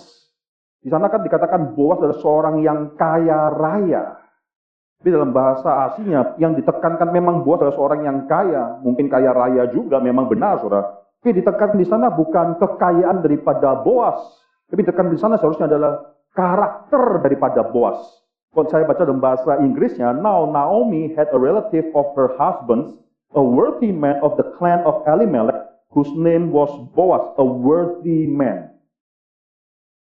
Di 0.78 0.86
sana 0.86 1.10
kan 1.10 1.26
dikatakan 1.26 1.74
Boas 1.74 1.98
adalah 1.98 2.18
seorang 2.22 2.56
yang 2.62 2.94
kaya 2.94 3.50
raya. 3.50 4.22
Tapi 5.02 5.10
dalam 5.10 5.34
bahasa 5.34 5.90
aslinya 5.90 6.38
yang 6.38 6.54
ditekankan 6.54 7.10
memang 7.10 7.42
Boas 7.42 7.58
adalah 7.58 7.74
seorang 7.74 8.06
yang 8.06 8.18
kaya, 8.30 8.78
mungkin 8.86 9.10
kaya 9.10 9.34
raya 9.34 9.66
juga 9.66 9.98
memang 9.98 10.30
benar, 10.30 10.62
saudara. 10.62 11.01
Tapi 11.22 11.38
ditekankan 11.38 11.78
di 11.78 11.86
sana 11.86 12.10
bukan 12.10 12.58
kekayaan 12.58 13.22
daripada 13.22 13.78
Boas, 13.78 14.18
tapi 14.66 14.82
ditekankan 14.82 15.14
di 15.14 15.22
sana 15.22 15.38
seharusnya 15.38 15.70
adalah 15.70 16.18
karakter 16.34 17.22
daripada 17.22 17.62
Boas. 17.62 18.02
Kalau 18.50 18.66
saya 18.66 18.82
baca 18.82 19.06
dalam 19.06 19.22
bahasa 19.22 19.62
Inggrisnya, 19.62 20.10
now 20.18 20.50
Naomi 20.50 21.14
had 21.14 21.30
a 21.30 21.38
relative 21.38 21.86
of 21.94 22.10
her 22.18 22.34
husband's, 22.34 22.98
a 23.32 23.40
worthy 23.40 23.94
man 23.94 24.18
of 24.18 24.34
the 24.34 24.44
clan 24.58 24.82
of 24.82 25.00
Elimelech, 25.06 25.62
whose 25.94 26.10
name 26.18 26.50
was 26.50 26.68
Boaz, 26.90 27.22
a 27.38 27.46
worthy 27.46 28.26
man. 28.26 28.74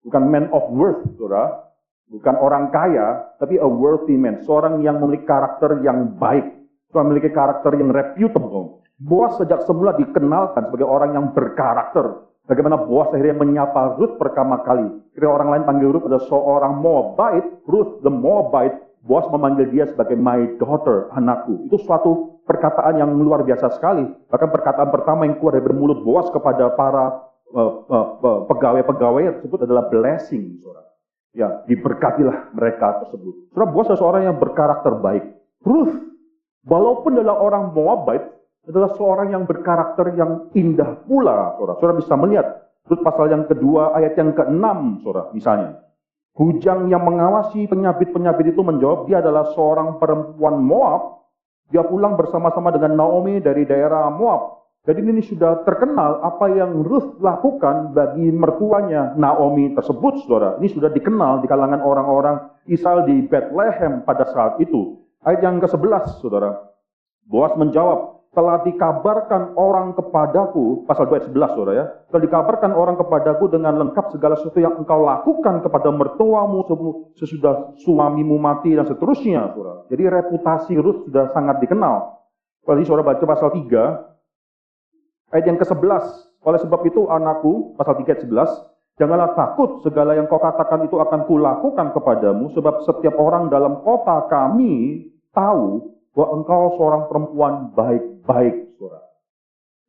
Bukan 0.06 0.30
man 0.30 0.52
of 0.54 0.68
worth, 0.68 1.02
saudara. 1.18 1.74
Bukan 2.06 2.38
orang 2.38 2.70
kaya, 2.70 3.34
tapi 3.42 3.58
a 3.58 3.66
worthy 3.66 4.14
man. 4.14 4.46
Seorang 4.46 4.84
yang 4.86 5.02
memiliki 5.02 5.26
karakter 5.26 5.82
yang 5.82 6.14
baik. 6.22 6.46
Seorang 6.94 7.08
memiliki 7.10 7.34
karakter 7.34 7.74
yang 7.74 7.90
reputable. 7.90 8.85
Boas 8.96 9.36
sejak 9.36 9.68
semula 9.68 9.92
dikenalkan 10.00 10.72
sebagai 10.72 10.88
orang 10.88 11.12
yang 11.12 11.26
berkarakter. 11.36 12.32
Bagaimana 12.48 12.80
Boas 12.80 13.12
akhirnya 13.12 13.36
menyapa 13.36 14.00
Ruth 14.00 14.16
pertama 14.16 14.64
kali. 14.64 14.88
Ketika 15.12 15.28
orang 15.28 15.50
lain 15.52 15.64
panggil 15.68 15.90
Ruth 15.92 16.06
adalah 16.08 16.24
seorang 16.30 16.74
Moabite, 16.80 17.48
Ruth 17.68 18.00
the 18.06 18.14
Moabite, 18.14 18.80
Boas 19.06 19.28
memanggil 19.30 19.70
dia 19.70 19.86
sebagai 19.86 20.16
my 20.16 20.58
daughter, 20.58 21.12
anakku. 21.12 21.68
Itu 21.68 21.78
suatu 21.84 22.42
perkataan 22.48 23.02
yang 23.02 23.12
luar 23.20 23.44
biasa 23.44 23.76
sekali. 23.76 24.06
Bahkan 24.32 24.50
perkataan 24.50 24.90
pertama 24.94 25.28
yang 25.28 25.42
keluar 25.42 25.60
dari 25.60 25.76
mulut 25.76 26.00
Boas 26.06 26.32
kepada 26.32 26.72
para 26.74 27.20
uh, 27.52 27.72
uh, 27.86 28.08
uh, 28.22 28.40
pegawai-pegawai 28.48 29.42
tersebut 29.42 29.66
adalah 29.68 29.92
blessing. 29.92 30.62
Ya 31.36 31.68
diberkatilah 31.68 32.56
mereka 32.56 33.04
tersebut. 33.04 33.52
Saudara 33.52 33.68
Boas 33.68 33.86
adalah 33.92 34.02
seorang 34.02 34.22
yang 34.32 34.38
berkarakter 34.40 34.94
baik. 35.04 35.26
Ruth, 35.68 35.94
walaupun 36.64 37.20
adalah 37.20 37.42
orang 37.42 37.76
Moabite, 37.76 38.35
adalah 38.66 38.92
seorang 38.98 39.34
yang 39.34 39.44
berkarakter 39.46 40.18
yang 40.18 40.50
indah 40.58 41.02
pula, 41.06 41.56
saudara. 41.58 41.74
Saudara 41.78 41.96
bisa 42.02 42.14
melihat 42.18 42.48
Ruth 42.86 43.02
pasal 43.02 43.34
yang 43.34 43.50
kedua 43.50 43.98
ayat 43.98 44.14
yang 44.18 44.34
keenam, 44.38 45.02
saudara, 45.02 45.34
misalnya. 45.34 45.82
Hujang 46.36 46.92
yang 46.92 47.02
mengawasi 47.02 47.66
penyabit-penyabit 47.66 48.52
itu 48.54 48.62
menjawab, 48.62 49.08
dia 49.08 49.24
adalah 49.24 49.56
seorang 49.56 49.98
perempuan 49.98 50.60
Moab. 50.60 51.24
Dia 51.72 51.82
pulang 51.82 52.14
bersama-sama 52.14 52.70
dengan 52.70 52.94
Naomi 53.00 53.42
dari 53.42 53.66
daerah 53.66 54.12
Moab. 54.14 54.68
Jadi 54.86 55.02
ini 55.02 55.24
sudah 55.26 55.66
terkenal 55.66 56.22
apa 56.22 56.46
yang 56.54 56.86
Ruth 56.86 57.18
lakukan 57.18 57.98
bagi 57.98 58.30
mertuanya 58.30 59.18
Naomi 59.18 59.74
tersebut, 59.74 60.30
saudara. 60.30 60.62
Ini 60.62 60.70
sudah 60.70 60.94
dikenal 60.94 61.42
di 61.42 61.50
kalangan 61.50 61.82
orang-orang 61.82 62.54
Israel 62.70 63.02
di 63.02 63.26
Bethlehem 63.26 64.06
pada 64.06 64.30
saat 64.30 64.62
itu. 64.62 65.02
Ayat 65.26 65.42
yang 65.42 65.58
ke-11, 65.58 66.22
saudara. 66.22 66.70
Boas 67.26 67.58
menjawab, 67.58 68.15
telah 68.36 68.62
dikabarkan 68.68 69.56
orang 69.56 69.96
kepadaku, 69.96 70.84
pasal 70.84 71.08
2 71.08 71.16
ayat 71.16 71.28
11, 71.32 71.56
saudara 71.56 71.74
ya. 71.74 71.86
Telah 72.12 72.22
dikabarkan 72.28 72.72
orang 72.76 73.00
kepadaku 73.00 73.48
dengan 73.48 73.80
lengkap 73.80 74.12
segala 74.12 74.36
sesuatu 74.36 74.60
yang 74.60 74.76
engkau 74.76 75.02
lakukan 75.02 75.64
kepada 75.64 75.90
mertuamu 75.96 76.68
sesudah 77.16 77.80
suamimu 77.80 78.36
mati 78.36 78.76
dan 78.76 78.84
seterusnya, 78.86 79.56
saudara. 79.56 79.88
Jadi 79.88 80.04
reputasi 80.04 80.76
Ruth 80.76 81.08
sudah 81.08 81.32
sangat 81.32 81.64
dikenal. 81.64 82.20
Kalau 82.68 82.84
saudara 82.84 83.16
baca 83.16 83.24
pasal 83.24 83.50
3, 83.56 84.16
Ayat 85.34 85.52
yang 85.52 85.58
ke-11, 85.58 86.06
oleh 86.46 86.60
sebab 86.62 86.82
itu 86.86 87.10
anakku, 87.10 87.74
pasal 87.76 87.98
3 87.98 88.08
ayat 88.08 88.22
11, 88.30 89.02
janganlah 89.02 89.34
takut 89.34 89.82
segala 89.82 90.14
yang 90.14 90.30
kau 90.30 90.38
katakan 90.38 90.86
itu 90.86 91.02
akan 91.02 91.26
kulakukan 91.26 91.92
kepadamu, 91.98 92.54
sebab 92.54 92.86
setiap 92.86 93.18
orang 93.18 93.50
dalam 93.50 93.82
kota 93.82 94.30
kami 94.30 95.10
tahu 95.34 95.92
bahwa 96.16 96.28
engkau 96.40 96.62
seorang 96.80 97.04
perempuan 97.12 97.54
baik-baik, 98.26 98.76
saudara. 98.82 99.08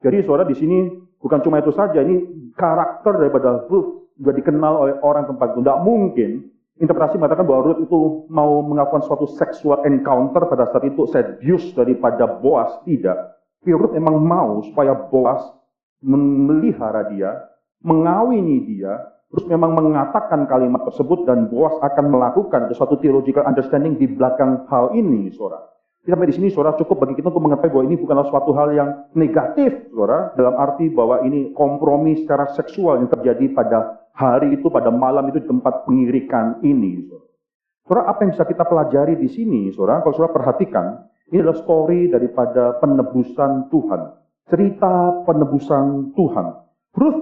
Jadi 0.05 0.17
saudara 0.23 0.45
di 0.47 0.57
sini 0.57 0.79
bukan 1.19 1.41
cuma 1.43 1.59
itu 1.59 1.73
saja, 1.73 2.05
ini 2.05 2.53
karakter 2.55 3.17
daripada 3.17 3.65
Ruth 3.67 4.13
juga 4.17 4.33
dikenal 4.37 4.73
oleh 4.77 4.95
orang 5.01 5.29
tempat 5.29 5.57
itu. 5.57 5.61
Tidak 5.65 5.81
mungkin 5.83 6.31
interpretasi 6.77 7.17
mengatakan 7.17 7.49
bahwa 7.49 7.73
Ruth 7.73 7.81
itu 7.85 7.99
mau 8.29 8.61
melakukan 8.61 9.05
suatu 9.09 9.29
sexual 9.37 9.85
encounter 9.89 10.45
pada 10.49 10.69
saat 10.69 10.85
itu 10.85 11.09
seduce 11.09 11.73
daripada 11.73 12.29
Boas, 12.41 12.85
tidak. 12.85 13.37
Firut 13.65 13.93
memang 13.97 14.21
mau 14.21 14.61
supaya 14.63 14.93
Boas 14.95 15.43
memelihara 16.05 17.09
dia, 17.09 17.33
mengawini 17.81 18.69
dia, 18.69 18.93
terus 19.33 19.49
memang 19.49 19.75
mengatakan 19.75 20.45
kalimat 20.45 20.85
tersebut 20.87 21.25
dan 21.25 21.49
Boas 21.49 21.75
akan 21.81 22.13
melakukan 22.13 22.69
sesuatu 22.69 23.01
theological 23.01 23.43
understanding 23.49 23.97
di 23.97 24.07
belakang 24.07 24.69
hal 24.69 24.93
ini, 24.93 25.33
saudara. 25.33 25.76
Sampai 26.07 26.31
di 26.31 26.39
sini, 26.39 26.55
saudara, 26.55 26.79
cukup 26.79 27.03
bagi 27.03 27.19
kita 27.19 27.35
untuk 27.35 27.51
mengetahui 27.51 27.75
bahwa 27.75 27.87
ini 27.91 27.97
bukanlah 27.99 28.27
suatu 28.31 28.55
hal 28.55 28.69
yang 28.79 28.91
negatif, 29.19 29.91
saudara, 29.91 30.31
dalam 30.39 30.55
arti 30.55 30.87
bahwa 30.87 31.27
ini 31.27 31.51
kompromi 31.51 32.23
secara 32.23 32.47
seksual 32.55 33.03
yang 33.03 33.11
terjadi 33.11 33.51
pada 33.51 34.07
hari 34.15 34.55
itu, 34.55 34.71
pada 34.71 34.95
malam 34.95 35.27
itu 35.35 35.43
di 35.43 35.51
tempat 35.51 35.83
pengirikan 35.83 36.63
ini. 36.63 37.11
Saudara, 37.83 38.07
apa 38.15 38.23
yang 38.23 38.39
bisa 38.39 38.47
kita 38.47 38.63
pelajari 38.63 39.19
di 39.19 39.27
sini, 39.27 39.75
saudara? 39.75 40.07
Kalau 40.07 40.15
saudara 40.15 40.35
perhatikan, 40.39 41.11
ini 41.27 41.43
adalah 41.43 41.59
story 41.59 42.07
daripada 42.07 42.79
penebusan 42.79 43.67
Tuhan. 43.75 44.03
Cerita 44.47 45.27
penebusan 45.27 46.15
Tuhan. 46.15 46.47
Ruth 46.95 47.21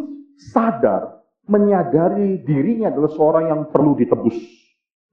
sadar, 0.53 1.25
menyadari 1.49 2.45
dirinya 2.45 2.93
adalah 2.93 3.09
seorang 3.17 3.45
yang 3.49 3.61
perlu 3.73 3.97
ditebus. 3.97 4.64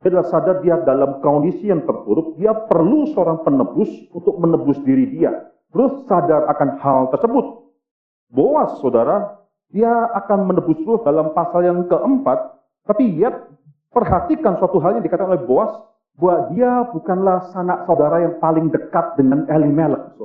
Dia 0.01 0.25
sadar 0.25 0.65
dia 0.65 0.81
dalam 0.81 1.21
kondisi 1.21 1.69
yang 1.69 1.85
terpuruk, 1.85 2.33
dia 2.41 2.57
perlu 2.57 3.05
seorang 3.13 3.45
penebus 3.45 3.89
untuk 4.09 4.33
menebus 4.41 4.81
diri 4.81 5.05
dia. 5.13 5.29
Ruth 5.69 6.09
sadar 6.09 6.49
akan 6.49 6.81
hal 6.81 6.99
tersebut. 7.13 7.69
Boas, 8.33 8.81
saudara, 8.81 9.37
dia 9.69 9.91
akan 10.17 10.49
menebus 10.49 10.81
Ruth 10.81 11.05
dalam 11.05 11.37
pasal 11.37 11.69
yang 11.69 11.85
keempat, 11.85 12.59
tapi 12.89 13.13
dia 13.13 13.29
perhatikan 13.93 14.57
suatu 14.57 14.81
hal 14.81 14.97
yang 14.97 15.05
dikatakan 15.05 15.37
oleh 15.37 15.45
Boas, 15.45 15.69
bahwa 16.17 16.49
dia 16.49 16.71
bukanlah 16.89 17.53
sanak 17.53 17.85
saudara 17.85 18.25
yang 18.25 18.35
paling 18.41 18.73
dekat 18.73 19.15
dengan 19.21 19.45
Elimelech. 19.53 20.17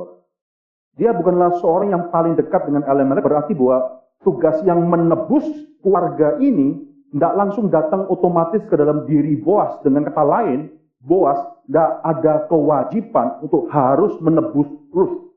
Dia 0.96 1.12
bukanlah 1.12 1.60
seorang 1.60 1.92
yang 1.92 2.08
paling 2.08 2.32
dekat 2.32 2.64
dengan 2.64 2.80
Elimelech, 2.88 3.22
berarti 3.22 3.52
bahwa 3.52 4.08
tugas 4.24 4.56
yang 4.64 4.80
menebus 4.88 5.44
keluarga 5.84 6.40
ini 6.40 6.95
tidak 7.16 7.32
langsung 7.32 7.72
datang 7.72 8.04
otomatis 8.12 8.60
ke 8.68 8.76
dalam 8.76 9.08
diri 9.08 9.40
Boas. 9.40 9.80
Dengan 9.80 10.04
kata 10.12 10.20
lain, 10.20 10.68
Boas 11.00 11.40
tidak 11.64 11.90
ada 12.04 12.44
kewajiban 12.44 13.40
untuk 13.40 13.72
harus 13.72 14.12
menebus 14.20 14.68
Ruth. 14.92 15.32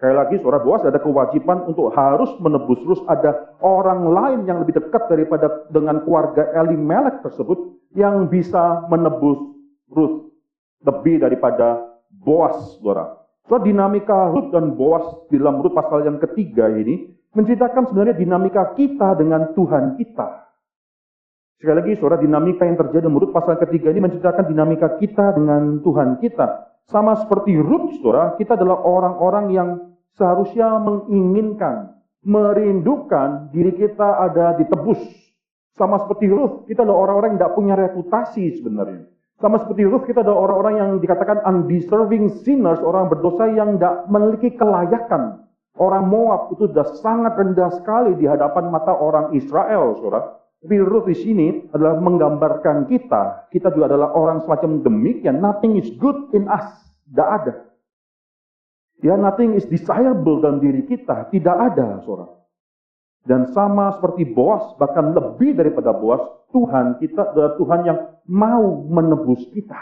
Sekali 0.00 0.16
lagi, 0.16 0.40
saudara 0.40 0.64
Boas 0.64 0.80
ada 0.80 0.96
kewajiban 0.96 1.68
untuk 1.68 1.92
harus 1.92 2.32
menebus 2.40 2.80
Ruth. 2.88 3.04
Ada 3.04 3.60
orang 3.60 4.08
lain 4.08 4.40
yang 4.48 4.64
lebih 4.64 4.80
dekat 4.80 5.12
daripada 5.12 5.68
dengan 5.68 6.00
keluarga 6.00 6.48
Elimelek 6.56 7.20
tersebut 7.28 7.76
yang 7.92 8.32
bisa 8.32 8.88
menebus 8.88 9.36
Ruth 9.92 10.32
lebih 10.80 11.20
daripada 11.20 11.84
Boas, 12.08 12.80
saudara. 12.80 13.20
So, 13.52 13.60
dinamika 13.60 14.32
Ruth 14.32 14.48
dan 14.48 14.72
Boas 14.80 15.04
dalam 15.28 15.60
Ruth 15.60 15.76
pasal 15.76 16.08
yang 16.08 16.16
ketiga 16.16 16.72
ini 16.72 17.12
menceritakan 17.36 17.84
sebenarnya 17.92 18.16
dinamika 18.16 18.72
kita 18.72 19.12
dengan 19.20 19.52
Tuhan 19.52 20.00
kita. 20.00 20.39
Sekali 21.60 21.76
lagi, 21.76 21.92
saudara, 22.00 22.24
dinamika 22.24 22.64
yang 22.64 22.80
terjadi 22.80 23.04
menurut 23.12 23.36
pasal 23.36 23.60
ketiga 23.60 23.92
ini 23.92 24.00
menceritakan 24.00 24.48
dinamika 24.48 24.96
kita 24.96 25.36
dengan 25.36 25.84
Tuhan 25.84 26.16
kita. 26.16 26.72
Sama 26.88 27.20
seperti 27.20 27.52
Ruth, 27.60 28.00
saudara, 28.00 28.32
kita 28.40 28.56
adalah 28.56 28.80
orang-orang 28.80 29.52
yang 29.52 29.68
seharusnya 30.16 30.80
menginginkan, 30.80 32.00
merindukan 32.24 33.52
diri 33.52 33.76
kita 33.76 34.08
ada 34.24 34.56
ditebus. 34.56 35.04
Sama 35.76 36.00
seperti 36.00 36.32
Ruth, 36.32 36.64
kita 36.64 36.80
adalah 36.80 37.04
orang-orang 37.04 37.36
yang 37.36 37.40
tidak 37.44 37.52
punya 37.52 37.74
reputasi 37.76 38.56
sebenarnya. 38.56 39.04
Sama 39.36 39.60
seperti 39.60 39.84
Ruth, 39.84 40.08
kita 40.08 40.24
adalah 40.24 40.48
orang-orang 40.48 40.74
yang 40.80 40.90
dikatakan 40.96 41.44
undeserving 41.44 42.40
sinners, 42.40 42.80
orang 42.80 43.12
berdosa 43.12 43.44
yang 43.52 43.76
tidak 43.76 44.08
memiliki 44.08 44.56
kelayakan. 44.56 45.44
Orang 45.76 46.08
Moab 46.08 46.56
itu 46.56 46.72
sudah 46.72 46.88
sangat 47.04 47.36
rendah 47.36 47.68
sekali 47.76 48.16
di 48.16 48.24
hadapan 48.24 48.72
mata 48.72 48.96
orang 48.96 49.36
Israel, 49.36 49.92
saudara. 50.00 50.40
Tapi 50.60 50.76
Ruth 50.76 51.08
di 51.08 51.16
sini 51.16 51.46
adalah 51.72 51.96
menggambarkan 51.96 52.84
kita. 52.84 53.48
Kita 53.48 53.72
juga 53.72 53.96
adalah 53.96 54.12
orang 54.12 54.44
semacam 54.44 54.84
demikian. 54.84 55.40
Nothing 55.40 55.80
is 55.80 55.88
good 55.96 56.28
in 56.36 56.44
us. 56.52 56.68
Tidak 57.08 57.28
ada. 57.28 57.54
Ya, 59.00 59.16
nothing 59.16 59.56
is 59.56 59.64
desirable 59.64 60.44
dalam 60.44 60.60
diri 60.60 60.84
kita. 60.84 61.32
Tidak 61.32 61.56
ada, 61.56 62.04
saudara. 62.04 62.36
Dan 63.24 63.48
sama 63.56 63.96
seperti 63.96 64.28
Boas, 64.28 64.76
bahkan 64.76 65.16
lebih 65.16 65.56
daripada 65.56 65.96
Boas, 65.96 66.20
Tuhan 66.52 67.00
kita 67.00 67.32
adalah 67.32 67.56
Tuhan 67.56 67.80
yang 67.88 67.98
mau 68.28 68.84
menebus 68.84 69.40
kita. 69.56 69.80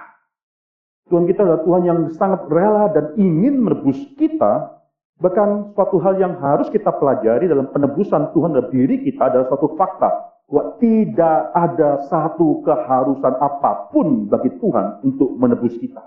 Tuhan 1.10 1.26
kita 1.26 1.42
adalah 1.42 1.62
Tuhan 1.66 1.82
yang 1.82 1.98
sangat 2.14 2.46
rela 2.46 2.86
dan 2.94 3.18
ingin 3.18 3.66
menebus 3.66 3.98
kita. 4.14 4.78
Bahkan 5.18 5.74
suatu 5.74 5.98
hal 5.98 6.22
yang 6.22 6.38
harus 6.38 6.70
kita 6.70 6.94
pelajari 6.94 7.50
dalam 7.50 7.66
penebusan 7.74 8.30
Tuhan 8.30 8.54
dalam 8.54 8.70
diri 8.70 9.02
kita 9.02 9.26
adalah 9.26 9.50
suatu 9.50 9.74
fakta 9.74 10.37
bahwa 10.48 10.80
tidak 10.80 11.52
ada 11.52 12.08
satu 12.08 12.64
keharusan 12.64 13.36
apa 13.36 13.92
pun 13.92 14.24
bagi 14.32 14.48
Tuhan 14.56 15.04
untuk 15.04 15.36
menebus 15.36 15.76
kita. 15.76 16.00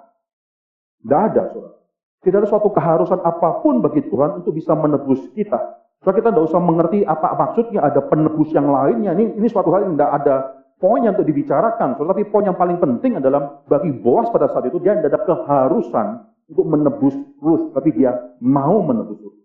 Tidak 1.06 1.22
ada, 1.30 1.54
saudara. 1.54 1.78
Tidak 2.22 2.38
ada 2.38 2.50
suatu 2.50 2.70
keharusan 2.74 3.22
apa 3.22 3.62
pun 3.66 3.82
bagi 3.82 4.02
Tuhan 4.06 4.42
untuk 4.42 4.54
bisa 4.58 4.74
menebus 4.74 5.22
kita. 5.34 5.58
Saudara 6.02 6.18
kita 6.18 6.30
tidak 6.34 6.46
usah 6.50 6.62
mengerti 6.62 7.00
apa 7.06 7.38
maksudnya 7.38 7.86
ada 7.86 8.02
penebus 8.02 8.50
yang 8.54 8.70
lainnya. 8.70 9.14
Ini, 9.14 9.38
ini 9.38 9.48
suatu 9.50 9.70
hal 9.74 9.90
yang 9.90 9.94
tidak 9.98 10.14
ada 10.22 10.36
poinnya 10.82 11.14
untuk 11.14 11.30
dibicarakan. 11.30 11.98
Saudara. 11.98 12.14
Tapi 12.18 12.26
poin 12.30 12.46
yang 12.46 12.58
paling 12.58 12.78
penting 12.78 13.18
adalah 13.22 13.66
bagi 13.70 13.94
Boas 13.94 14.30
pada 14.34 14.50
saat 14.50 14.70
itu 14.70 14.78
dia 14.82 14.98
tidak 14.98 15.18
ada 15.18 15.22
keharusan 15.26 16.08
untuk 16.50 16.66
menebus 16.66 17.14
Ruth, 17.42 17.74
tapi 17.74 17.94
dia 17.94 18.14
mau 18.42 18.82
menebus 18.86 19.18
Ruth. 19.22 19.41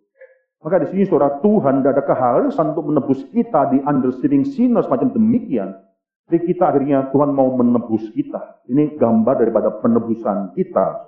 Maka 0.67 0.83
di 0.83 0.91
sini 0.91 1.07
saudara 1.07 1.39
Tuhan 1.47 1.79
tidak 1.79 1.95
ada 1.95 2.05
keharusan 2.11 2.75
untuk 2.75 2.91
menebus 2.91 3.23
kita 3.31 3.71
di 3.71 3.79
understanding 3.87 4.43
sinners 4.43 4.91
macam 4.91 5.15
demikian. 5.15 5.79
Jadi 6.27 6.43
kita 6.43 6.75
akhirnya 6.75 7.07
Tuhan 7.15 7.31
mau 7.31 7.55
menebus 7.55 8.11
kita. 8.11 8.67
Ini 8.67 8.99
gambar 8.99 9.47
daripada 9.47 9.79
penebusan 9.79 10.59
kita. 10.59 11.07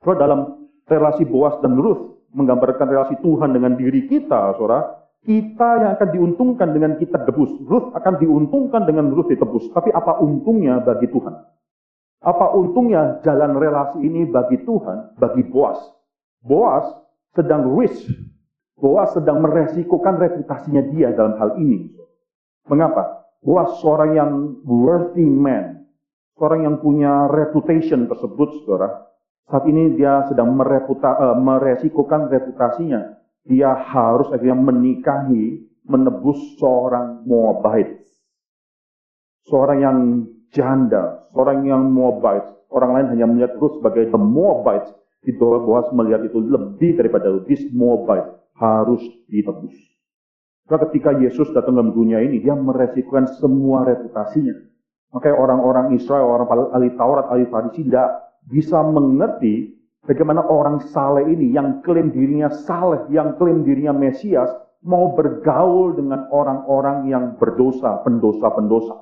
Saudara 0.00 0.24
dalam 0.24 0.40
relasi 0.88 1.28
Boas 1.28 1.60
dan 1.60 1.76
Ruth 1.76 2.32
menggambarkan 2.32 2.88
relasi 2.88 3.20
Tuhan 3.20 3.52
dengan 3.52 3.76
diri 3.76 4.08
kita, 4.08 4.56
saudara. 4.56 5.04
Kita 5.20 5.68
yang 5.76 5.92
akan 6.00 6.08
diuntungkan 6.08 6.72
dengan 6.72 6.96
kita 6.96 7.28
debus. 7.28 7.52
Ruth 7.68 7.92
akan 7.92 8.24
diuntungkan 8.24 8.88
dengan 8.88 9.12
Ruth 9.12 9.28
ditebus. 9.28 9.68
Tapi 9.68 9.92
apa 9.92 10.16
untungnya 10.24 10.80
bagi 10.80 11.12
Tuhan? 11.12 11.36
Apa 12.24 12.56
untungnya 12.56 13.20
jalan 13.20 13.52
relasi 13.52 14.00
ini 14.00 14.24
bagi 14.32 14.64
Tuhan, 14.64 15.20
bagi 15.20 15.44
Boas? 15.44 15.76
Boas 16.40 16.88
sedang 17.36 17.68
risk 17.76 18.31
Boas 18.82 19.14
sedang 19.14 19.38
meresikokan 19.38 20.18
reputasinya 20.18 20.82
dia 20.90 21.14
dalam 21.14 21.38
hal 21.38 21.54
ini. 21.62 21.86
Mengapa? 22.66 23.30
Boas 23.38 23.78
seorang 23.78 24.18
yang 24.18 24.32
worthy 24.66 25.22
man, 25.22 25.86
seorang 26.34 26.66
yang 26.66 26.76
punya 26.82 27.30
reputation 27.30 28.10
tersebut, 28.10 28.66
saudara. 28.66 29.06
Saat 29.46 29.70
ini 29.70 29.94
dia 29.94 30.26
sedang 30.26 30.58
mereputa, 30.58 31.14
uh, 31.14 31.38
meresikokan 31.38 32.26
reputasinya. 32.26 33.22
Dia 33.46 33.70
harus 33.70 34.26
akhirnya 34.34 34.58
menikahi, 34.58 35.62
menebus 35.86 36.58
seorang 36.58 37.22
Moabite. 37.22 38.02
Seorang 39.46 39.78
yang 39.78 39.98
janda, 40.50 41.22
seorang 41.30 41.70
yang 41.70 41.86
Moabite. 41.86 42.66
Orang 42.66 42.98
lain 42.98 43.14
hanya 43.14 43.26
melihat 43.30 43.54
terus 43.62 43.78
sebagai 43.78 44.10
the 44.10 44.18
Moabite. 44.18 44.90
Di 45.22 45.30
Boas 45.38 45.86
melihat 45.94 46.26
itu 46.26 46.42
lebih 46.42 46.98
daripada 46.98 47.30
this 47.46 47.62
Moabite 47.70 48.41
harus 48.62 49.02
ditebus. 49.26 49.74
Karena 50.70 50.86
ketika 50.88 51.10
Yesus 51.18 51.50
datang 51.50 51.74
dalam 51.74 51.90
dunia 51.90 52.22
ini, 52.22 52.38
dia 52.38 52.54
meresikukan 52.54 53.26
semua 53.42 53.82
reputasinya. 53.82 54.54
Makanya 55.12 55.36
orang-orang 55.36 55.86
Israel, 55.98 56.30
orang 56.30 56.70
ahli 56.72 56.94
Taurat, 56.94 57.26
ahli 57.28 57.44
Farisi 57.50 57.84
tidak 57.84 58.38
bisa 58.48 58.80
mengerti 58.80 59.74
bagaimana 60.06 60.40
orang 60.46 60.80
saleh 60.94 61.28
ini 61.28 61.52
yang 61.52 61.84
klaim 61.84 62.14
dirinya 62.14 62.48
saleh, 62.48 63.04
yang 63.12 63.36
klaim 63.36 63.66
dirinya 63.66 63.92
Mesias, 63.92 64.48
mau 64.86 65.12
bergaul 65.12 65.98
dengan 65.98 66.30
orang-orang 66.32 67.10
yang 67.10 67.36
berdosa, 67.36 68.00
pendosa-pendosa. 68.06 68.96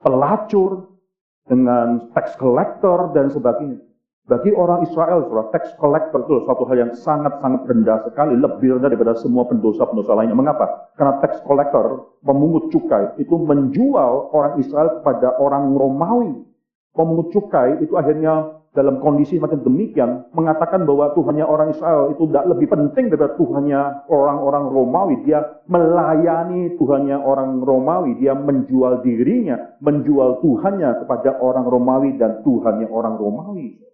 Pelacur, 0.00 0.96
dengan 1.44 2.12
tax 2.14 2.38
collector, 2.38 3.10
dan 3.10 3.28
sebagainya. 3.28 3.89
Bagi 4.28 4.54
orang 4.54 4.86
Israel, 4.86 5.26
saudara, 5.26 5.50
tax 5.50 5.74
collector 5.74 6.22
itu 6.22 6.46
suatu 6.46 6.62
hal 6.70 6.86
yang 6.86 6.92
sangat-sangat 6.94 7.66
rendah 7.66 7.98
sekali, 8.06 8.38
lebih 8.38 8.78
rendah 8.78 8.86
daripada 8.94 9.18
semua 9.18 9.42
pendosa-pendosa 9.50 10.14
lainnya. 10.14 10.38
Mengapa? 10.38 10.94
Karena 10.94 11.18
tax 11.18 11.42
collector, 11.42 12.14
pemungut 12.22 12.70
cukai, 12.70 13.18
itu 13.18 13.34
menjual 13.34 14.30
orang 14.30 14.62
Israel 14.62 15.02
kepada 15.02 15.34
orang 15.34 15.74
Romawi. 15.74 16.46
Pemungut 16.94 17.34
cukai 17.34 17.82
itu 17.82 17.98
akhirnya 17.98 18.60
dalam 18.70 19.02
kondisi 19.02 19.34
macam 19.42 19.66
demikian, 19.66 20.30
mengatakan 20.30 20.86
bahwa 20.86 21.10
Tuhannya 21.18 21.42
orang 21.42 21.74
Israel 21.74 22.14
itu 22.14 22.30
tidak 22.30 22.54
lebih 22.54 22.70
penting 22.70 23.10
daripada 23.10 23.34
Tuhannya 23.34 24.06
orang-orang 24.06 24.64
Romawi. 24.70 25.14
Dia 25.26 25.42
melayani 25.66 26.78
Tuhannya 26.78 27.18
orang 27.18 27.58
Romawi. 27.66 28.22
Dia 28.22 28.38
menjual 28.38 29.02
dirinya, 29.02 29.74
menjual 29.82 30.38
Tuhannya 30.38 31.02
kepada 31.02 31.42
orang 31.42 31.66
Romawi 31.66 32.14
dan 32.14 32.46
Tuhannya 32.46 32.86
orang 32.86 33.18
Romawi. 33.18 33.90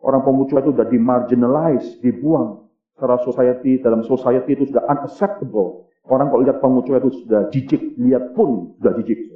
Orang 0.00 0.24
pemucuk 0.24 0.56
itu 0.60 0.72
sudah 0.72 0.88
dimarginalize, 0.88 2.00
dibuang. 2.00 2.64
Secara 2.96 3.16
society, 3.24 3.80
dalam 3.80 4.04
society 4.04 4.56
itu 4.56 4.64
sudah 4.68 4.84
unacceptable. 4.88 5.88
Orang 6.08 6.32
kalau 6.32 6.44
lihat 6.44 6.60
pemucuk 6.60 6.96
itu 7.00 7.10
sudah 7.24 7.48
jijik, 7.52 7.96
lihat 8.00 8.32
pun 8.32 8.76
sudah 8.80 8.92
jijik. 9.00 9.30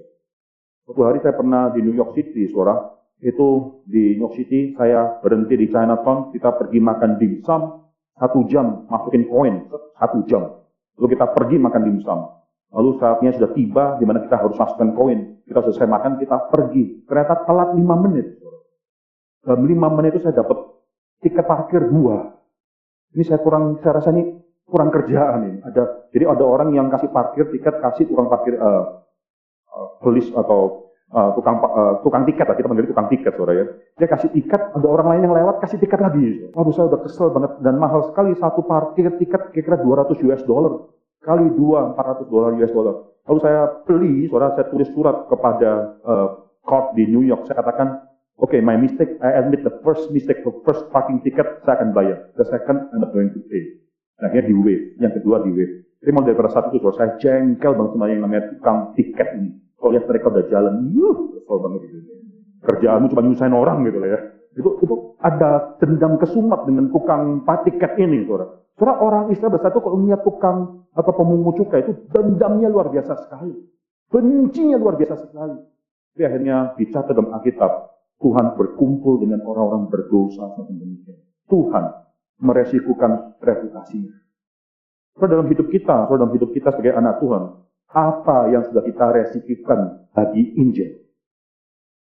Suatu 0.84 1.00
hari 1.04 1.20
saya 1.24 1.32
pernah 1.32 1.72
di 1.72 1.80
New 1.80 1.96
York 1.96 2.12
City, 2.12 2.48
suara. 2.52 2.76
Itu 3.24 3.80
di 3.88 4.20
New 4.20 4.28
York 4.28 4.36
City, 4.36 4.76
saya 4.76 5.16
berhenti 5.24 5.56
di 5.56 5.72
Chinatown, 5.72 6.28
kita 6.36 6.52
pergi 6.60 6.76
makan 6.76 7.16
dimsum, 7.16 7.88
satu 8.20 8.44
jam 8.52 8.84
masukin 8.92 9.24
koin, 9.24 9.64
satu 9.96 10.28
jam. 10.28 10.60
Lalu 11.00 11.16
kita 11.16 11.26
pergi 11.32 11.56
makan 11.56 11.82
dimsum. 11.88 12.20
Lalu 12.74 12.90
saatnya 12.98 13.30
sudah 13.32 13.50
tiba, 13.54 13.84
di 13.96 14.04
mana 14.04 14.26
kita 14.26 14.36
harus 14.44 14.58
masukkan 14.58 14.92
koin. 14.92 15.40
Kita 15.46 15.62
selesai 15.62 15.86
makan, 15.88 16.18
kita 16.20 16.36
pergi. 16.50 17.06
Ternyata 17.06 17.46
telat 17.46 17.70
lima 17.78 17.94
menit. 17.96 18.43
Dalam 19.44 19.68
lima 19.68 19.92
menit 19.92 20.16
itu 20.16 20.24
saya 20.24 20.40
dapat 20.40 20.56
tiket 21.20 21.44
parkir 21.44 21.84
dua. 21.88 22.32
Ini 23.14 23.22
saya 23.28 23.38
kurang, 23.44 23.78
saya 23.84 24.00
rasa 24.00 24.10
ini 24.10 24.40
kurang 24.66 24.90
kerjaan 24.90 25.40
ini. 25.46 25.58
Ada, 25.62 26.10
jadi 26.10 26.24
ada 26.32 26.44
orang 26.44 26.72
yang 26.74 26.88
kasih 26.88 27.12
parkir 27.12 27.46
tiket, 27.52 27.78
kasih 27.78 28.08
tukang 28.08 28.26
parkir 28.26 28.56
uh, 28.58 29.04
polis 30.00 30.26
atau 30.32 30.90
uh, 31.12 31.30
tukang 31.36 31.60
uh, 31.62 32.00
tukang 32.02 32.24
tiket 32.26 32.48
lah 32.48 32.56
kita 32.56 32.66
panggil 32.66 32.90
tukang 32.90 33.08
tiket 33.12 33.32
saudara 33.36 33.52
ya. 33.54 33.64
Dia 34.00 34.08
kasih 34.08 34.32
tiket, 34.32 34.60
ada 34.74 34.88
orang 34.88 35.06
lain 35.14 35.22
yang 35.30 35.34
lewat 35.36 35.62
kasih 35.62 35.78
tiket 35.78 36.00
lagi. 36.00 36.50
Waduh 36.50 36.72
saya 36.74 36.90
udah 36.90 37.00
kesel 37.04 37.28
banget 37.30 37.52
dan 37.62 37.74
mahal 37.78 38.02
sekali 38.10 38.32
satu 38.34 38.64
parkir 38.66 39.12
tiket 39.20 39.54
kira-kira 39.54 39.78
200 39.84 40.24
US 40.26 40.42
dollar 40.48 40.90
kali 41.24 41.48
dua 41.56 41.96
400 41.96 42.28
dolar 42.28 42.50
US 42.60 42.72
dollar. 42.72 42.94
Lalu 43.24 43.38
saya 43.40 43.60
beli, 43.88 44.14
saudara 44.28 44.52
saya 44.52 44.68
tulis 44.68 44.88
surat 44.92 45.24
kepada 45.32 45.96
uh, 46.04 46.28
court 46.60 46.92
di 46.92 47.08
New 47.08 47.24
York. 47.24 47.48
Saya 47.48 47.64
katakan 47.64 48.13
okay, 48.40 48.60
my 48.60 48.74
mistake, 48.78 49.14
I 49.22 49.38
admit 49.38 49.62
the 49.62 49.74
first 49.82 50.10
mistake, 50.10 50.42
the 50.42 50.54
first 50.66 50.88
parking 50.90 51.22
ticket 51.22 51.62
saya 51.62 51.82
akan 51.82 51.90
bayar. 51.94 52.30
The 52.34 52.46
second, 52.48 52.90
I'm 52.90 53.02
not 53.02 53.14
going 53.14 53.30
to 53.34 53.40
pay. 53.46 53.82
Nah, 54.22 54.30
akhirnya 54.30 54.50
di 54.50 54.56
wave. 54.56 54.84
Yang 54.98 55.12
kedua 55.22 55.42
di 55.42 55.50
wave. 55.50 55.74
Jadi 56.04 56.10
mau 56.12 56.22
daripada 56.22 56.50
saat 56.52 56.68
itu, 56.70 56.84
saya 56.92 57.16
jengkel 57.16 57.72
banget 57.72 57.92
sama 57.96 58.06
yang 58.12 58.20
namanya 58.22 58.42
tukang 58.52 58.92
tiket 58.92 59.28
ini. 59.40 59.50
Kalau 59.80 59.90
lihat 59.96 60.04
mereka 60.04 60.26
udah 60.32 60.44
jalan, 60.48 60.74
yuh, 60.92 61.18
kesel 61.36 61.56
banget 61.60 61.80
gitu. 61.88 61.98
kerjaanmu 62.64 63.06
cuma 63.12 63.22
nyusahin 63.24 63.52
orang 63.52 63.84
gitu 63.84 63.98
lah 64.00 64.08
ya. 64.08 64.20
Itu, 64.54 64.70
itu 64.80 64.94
ada 65.20 65.76
dendam 65.82 66.16
kesumat 66.16 66.64
dengan 66.64 66.88
tukang 66.88 67.44
patiket 67.44 67.98
ini, 68.00 68.24
saudara. 68.24 68.64
Saudara 68.74 68.94
orang 69.02 69.24
Israel 69.30 69.54
bersatu 69.54 69.78
kalau 69.84 70.00
melihat 70.02 70.24
tukang 70.26 70.86
atau 70.94 71.12
pemungut 71.14 71.58
cukai 71.58 71.86
itu 71.86 71.94
dendamnya 72.10 72.70
luar 72.70 72.90
biasa 72.90 73.26
sekali. 73.26 73.54
Bencinya 74.10 74.78
luar 74.78 74.98
biasa 74.98 75.14
sekali. 75.26 75.58
Tapi 76.14 76.22
akhirnya 76.22 76.56
dicatat 76.78 77.14
dalam 77.14 77.34
Alkitab, 77.34 77.93
Tuhan 78.24 78.56
berkumpul 78.56 79.20
dengan 79.20 79.44
orang-orang 79.44 79.92
berdosa 79.92 80.48
seperti 80.56 80.80
demikian. 80.80 81.20
Tuhan 81.44 81.84
meresikukan 82.40 83.36
reputasinya. 83.44 84.16
So, 85.20 85.28
dalam 85.28 85.46
hidup 85.52 85.68
kita, 85.68 86.08
so, 86.08 86.16
dalam 86.16 86.32
hidup 86.32 86.50
kita 86.56 86.72
sebagai 86.72 86.96
anak 86.96 87.20
Tuhan, 87.20 87.42
apa 87.94 88.50
yang 88.50 88.64
sudah 88.66 88.82
kita 88.82 89.06
resikukan 89.12 90.10
bagi 90.10 90.56
Injil? 90.58 91.04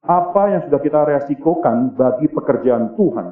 Apa 0.06 0.54
yang 0.54 0.60
sudah 0.68 0.80
kita 0.80 1.00
resikokan 1.08 1.98
bagi 1.98 2.30
pekerjaan 2.30 2.94
Tuhan? 2.94 3.26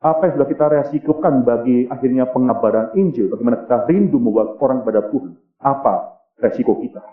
Apa 0.00 0.20
yang 0.26 0.32
sudah 0.40 0.48
kita 0.48 0.66
resikokan 0.72 1.44
bagi 1.44 1.84
akhirnya 1.92 2.32
pengabaran 2.32 2.96
Injil? 2.96 3.28
Bagaimana 3.28 3.68
kita 3.68 3.84
rindu 3.84 4.16
membawa 4.16 4.56
orang 4.56 4.80
pada 4.80 5.04
Tuhan? 5.12 5.36
Apa 5.60 6.24
resiko 6.40 6.80
kita? 6.80 7.04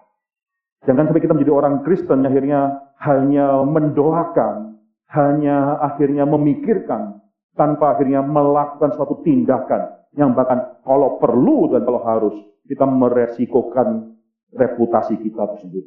Jangan 0.87 1.11
sampai 1.11 1.19
kita 1.19 1.35
menjadi 1.35 1.51
orang 1.51 1.83
Kristen 1.83 2.23
akhirnya 2.23 2.79
hanya 3.03 3.59
mendoakan, 3.67 4.76
hanya 5.13 5.79
akhirnya 5.79 6.27
memikirkan, 6.27 7.23
tanpa 7.57 7.97
akhirnya 7.97 8.21
melakukan 8.21 8.93
suatu 8.93 9.23
tindakan 9.23 9.97
yang 10.13 10.35
bahkan 10.37 10.79
kalau 10.83 11.17
perlu 11.17 11.71
dan 11.71 11.83
kalau 11.83 12.01
harus 12.05 12.35
kita 12.67 12.83
meresikokan 12.83 14.17
reputasi 14.53 15.19
kita 15.19 15.55
tersebut. 15.55 15.83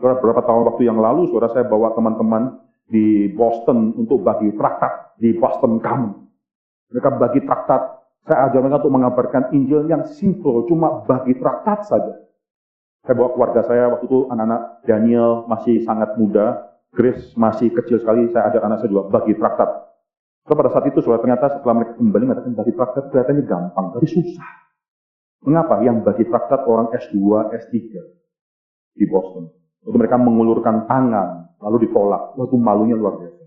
Beberapa 0.00 0.42
tahun 0.42 0.66
waktu 0.72 0.82
yang 0.88 0.98
lalu, 0.98 1.30
saudara 1.30 1.52
saya 1.52 1.66
bawa 1.68 1.94
teman-teman 1.94 2.58
di 2.88 3.30
Boston 3.32 3.94
untuk 3.94 4.24
bagi 4.26 4.50
traktat 4.58 5.14
di 5.20 5.36
Boston 5.38 5.78
Common. 5.78 6.26
Mereka 6.90 7.08
bagi 7.16 7.40
traktat, 7.46 7.82
saya 8.26 8.50
ajar 8.50 8.60
mereka 8.60 8.82
untuk 8.82 8.94
mengabarkan 8.98 9.42
Injil 9.54 9.86
yang 9.86 10.04
simple, 10.04 10.66
cuma 10.66 11.06
bagi 11.06 11.38
traktat 11.38 11.86
saja. 11.86 12.18
Saya 13.02 13.14
bawa 13.18 13.34
keluarga 13.34 13.60
saya 13.66 13.90
waktu 13.90 14.06
itu 14.06 14.30
anak-anak 14.30 14.62
Daniel 14.86 15.46
masih 15.46 15.82
sangat 15.82 16.14
muda, 16.18 16.71
Grace 16.92 17.32
masih 17.40 17.72
kecil 17.72 18.04
sekali, 18.04 18.28
saya 18.28 18.52
ajak 18.52 18.62
anak 18.68 18.84
saya 18.84 18.92
juga 18.92 19.08
bagi 19.08 19.32
traktat. 19.40 19.70
So 20.44 20.52
pada 20.52 20.68
saat 20.68 20.92
itu, 20.92 21.00
soalnya 21.00 21.24
ternyata 21.24 21.46
setelah 21.56 21.74
mereka 21.80 21.92
kembali 21.96 22.24
mengatakan 22.28 22.52
bagi 22.52 22.72
traktat 22.76 23.04
kelihatannya 23.08 23.44
gampang, 23.48 23.86
tapi 23.96 24.06
susah. 24.12 24.50
Mengapa? 25.48 25.80
Yang 25.80 25.96
bagi 26.04 26.24
traktat 26.28 26.60
orang 26.68 26.92
S2, 26.92 27.16
S3 27.56 27.76
di 28.92 29.04
Boston. 29.08 29.48
Waktu 29.82 29.98
mereka 29.98 30.16
mengulurkan 30.20 30.84
tangan, 30.84 31.58
lalu 31.64 31.88
ditolak. 31.88 32.36
Waktu 32.36 32.56
malunya 32.60 32.94
luar 32.94 33.18
biasa. 33.18 33.42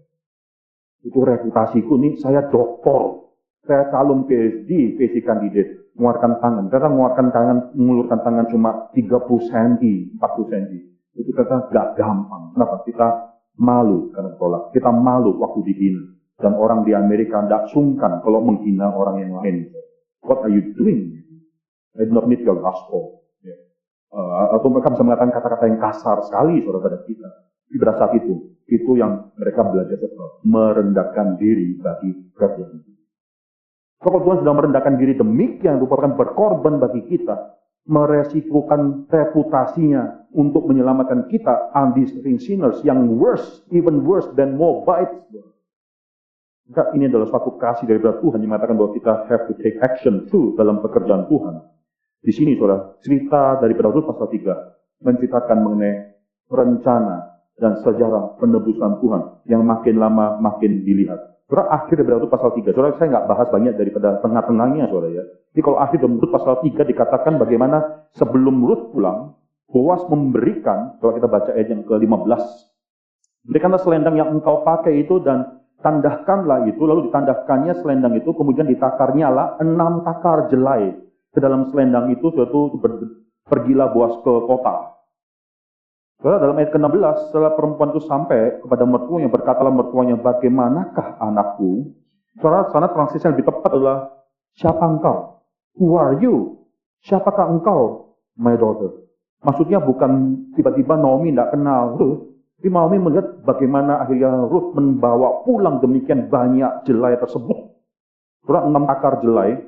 Itu 1.06 1.22
reputasiku 1.22 1.94
nih, 2.02 2.18
saya 2.18 2.50
doktor. 2.50 3.30
Saya 3.62 3.90
calon 3.94 4.26
PhD, 4.26 4.98
PhD 4.98 5.22
kandidat 5.22 5.86
mengeluarkan 5.96 6.32
tangan. 6.44 6.64
Ternyata 6.70 6.90
mengeluarkan 6.92 7.28
tangan, 7.32 7.58
mengulurkan 7.74 8.20
tangan 8.22 8.46
cuma 8.52 8.72
30 8.92 9.50
cm, 9.50 9.84
40 10.20 10.52
cm. 10.52 10.76
Itu 11.16 11.30
ternyata 11.32 11.72
gak 11.72 11.88
gampang. 11.96 12.52
Kenapa? 12.52 12.84
Kita 12.84 13.08
malu 13.60 14.12
karena 14.12 14.32
tolak. 14.40 14.72
Kita 14.76 14.90
malu 14.92 15.36
waktu 15.40 15.66
dihina. 15.68 16.04
Dan 16.36 16.52
orang 16.60 16.84
di 16.84 16.92
Amerika 16.92 17.40
tidak 17.48 17.72
sungkan 17.72 18.20
kalau 18.20 18.44
menghina 18.44 18.92
orang 18.92 19.24
yang 19.24 19.32
lain. 19.40 19.72
What 20.20 20.44
are 20.44 20.52
you 20.52 20.76
doing? 20.76 21.24
I 21.96 22.04
do 22.04 22.12
not 22.12 22.28
need 22.28 22.44
your 22.44 22.60
gospel. 22.60 23.24
Yeah. 23.40 23.56
Uh, 24.12 24.60
atau 24.60 24.68
mereka 24.68 24.92
bisa 24.92 25.04
mengatakan 25.08 25.32
kata-kata 25.32 25.64
yang 25.72 25.80
kasar 25.80 26.18
sekali 26.28 26.60
saudara 26.60 27.00
kita. 27.08 27.30
Di 27.72 27.80
saat 27.80 28.12
itu, 28.20 28.60
itu 28.68 28.92
yang 29.00 29.32
mereka 29.40 29.64
belajar 29.64 29.96
merendahkan 30.44 31.40
diri 31.40 31.80
bagi 31.80 32.36
kerajaan 32.36 32.84
kalau 34.06 34.22
Tuhan 34.22 34.46
sudah 34.46 34.54
merendahkan 34.54 35.02
diri 35.02 35.18
demikian, 35.18 35.82
merupakan 35.82 36.14
berkorban 36.14 36.78
bagi 36.78 37.10
kita, 37.10 37.58
meresikukan 37.86 39.06
reputasinya 39.08 40.26
untuk 40.34 40.66
menyelamatkan 40.66 41.30
kita, 41.30 41.70
undiscerning 41.72 42.42
sinners 42.42 42.82
yang 42.82 43.16
worse, 43.16 43.62
even 43.70 44.02
worse 44.02 44.26
than 44.34 44.58
Moabites. 44.58 45.22
Maka 46.66 46.98
ini 46.98 47.06
adalah 47.06 47.30
suatu 47.30 47.62
kasih 47.62 47.86
dari 47.86 48.02
Tuhan 48.02 48.42
yang 48.42 48.50
mengatakan 48.50 48.74
bahwa 48.74 48.92
kita 48.98 49.30
have 49.30 49.46
to 49.46 49.54
take 49.62 49.78
action 49.86 50.26
too 50.34 50.58
dalam 50.58 50.82
pekerjaan 50.82 51.30
Tuhan. 51.30 51.62
Di 52.26 52.34
sini 52.34 52.58
saudara, 52.58 52.98
cerita 53.06 53.62
dari 53.62 53.78
Rut 53.78 54.10
pasal 54.10 54.34
3 54.34 55.06
menceritakan 55.06 55.58
mengenai 55.62 55.94
rencana 56.50 57.38
dan 57.62 57.78
sejarah 57.86 58.42
penebusan 58.42 58.98
Tuhan 58.98 59.22
yang 59.46 59.62
makin 59.62 60.02
lama 60.02 60.42
makin 60.42 60.82
dilihat. 60.82 61.35
Surah 61.46 61.70
akhir 61.70 62.02
dari 62.02 62.10
Rut 62.10 62.34
pasal 62.34 62.58
3. 62.58 62.74
Surah 62.74 62.98
saya 62.98 63.14
nggak 63.14 63.28
bahas 63.30 63.48
banyak 63.54 63.78
daripada 63.78 64.18
tengah-tengahnya, 64.26 64.90
saudara 64.90 65.14
ya. 65.14 65.24
Jadi 65.54 65.62
kalau 65.62 65.78
akhir 65.78 66.02
dari 66.02 66.30
pasal 66.34 66.58
3 66.66 66.82
dikatakan 66.82 67.38
bagaimana 67.38 68.10
sebelum 68.18 68.66
Rut 68.66 68.90
pulang, 68.90 69.38
Boas 69.70 70.02
memberikan, 70.08 70.98
kalau 71.02 71.18
kita 71.18 71.28
baca 71.28 71.52
ayat 71.52 71.68
yang 71.74 71.84
ke-15, 71.84 72.42
berikanlah 73.50 73.82
selendang 73.82 74.16
yang 74.16 74.30
engkau 74.32 74.64
pakai 74.64 75.04
itu 75.04 75.20
dan 75.20 75.62
tandahkanlah 75.84 76.70
itu, 76.70 76.80
lalu 76.86 77.12
ditandahkannya 77.12 77.74
selendang 77.84 78.14
itu, 78.16 78.30
kemudian 78.34 78.66
ditakarnya 78.72 79.28
lah 79.30 79.48
enam 79.60 80.02
takar 80.08 80.48
jelai. 80.48 80.96
Ke 81.30 81.44
dalam 81.44 81.68
selendang 81.70 82.08
itu, 82.14 82.32
suatu 82.32 82.80
pergilah 83.46 83.92
Boas 83.92 84.16
ke 84.24 84.34
kota. 84.48 84.95
Saudara, 86.20 86.48
dalam 86.48 86.56
ayat 86.58 86.72
ke-16, 86.72 87.16
setelah 87.30 87.52
perempuan 87.60 87.92
itu 87.92 88.02
sampai 88.08 88.64
kepada 88.64 88.88
mertuanya, 88.88 89.28
berkatalah 89.28 89.74
mertuanya, 89.74 90.16
bagaimanakah 90.16 91.20
anakku? 91.20 91.92
Saudara, 92.40 92.72
sana 92.72 92.88
transisi 92.88 93.28
yang 93.28 93.36
lebih 93.36 93.52
tepat 93.52 93.72
adalah, 93.76 93.98
siapa 94.56 94.84
engkau? 94.84 95.44
Who 95.76 96.00
are 96.00 96.16
you? 96.24 96.64
Siapakah 97.04 97.52
engkau, 97.52 98.16
my 98.40 98.56
daughter? 98.56 99.06
Maksudnya 99.44 99.84
bukan 99.84 100.42
tiba-tiba 100.56 100.96
Naomi 100.98 101.36
tidak 101.36 101.52
kenal 101.54 102.00
Ruth, 102.00 102.32
tapi 102.58 102.68
Naomi 102.72 102.98
melihat 102.98 103.44
bagaimana 103.44 104.02
akhirnya 104.02 104.48
Ruth 104.48 104.74
membawa 104.74 105.44
pulang 105.44 105.84
demikian 105.84 106.32
banyak 106.32 106.88
jelai 106.88 107.20
tersebut. 107.20 107.76
Saudara, 108.48 108.66
enam 108.72 108.88
akar 108.88 109.20
jelai, 109.20 109.60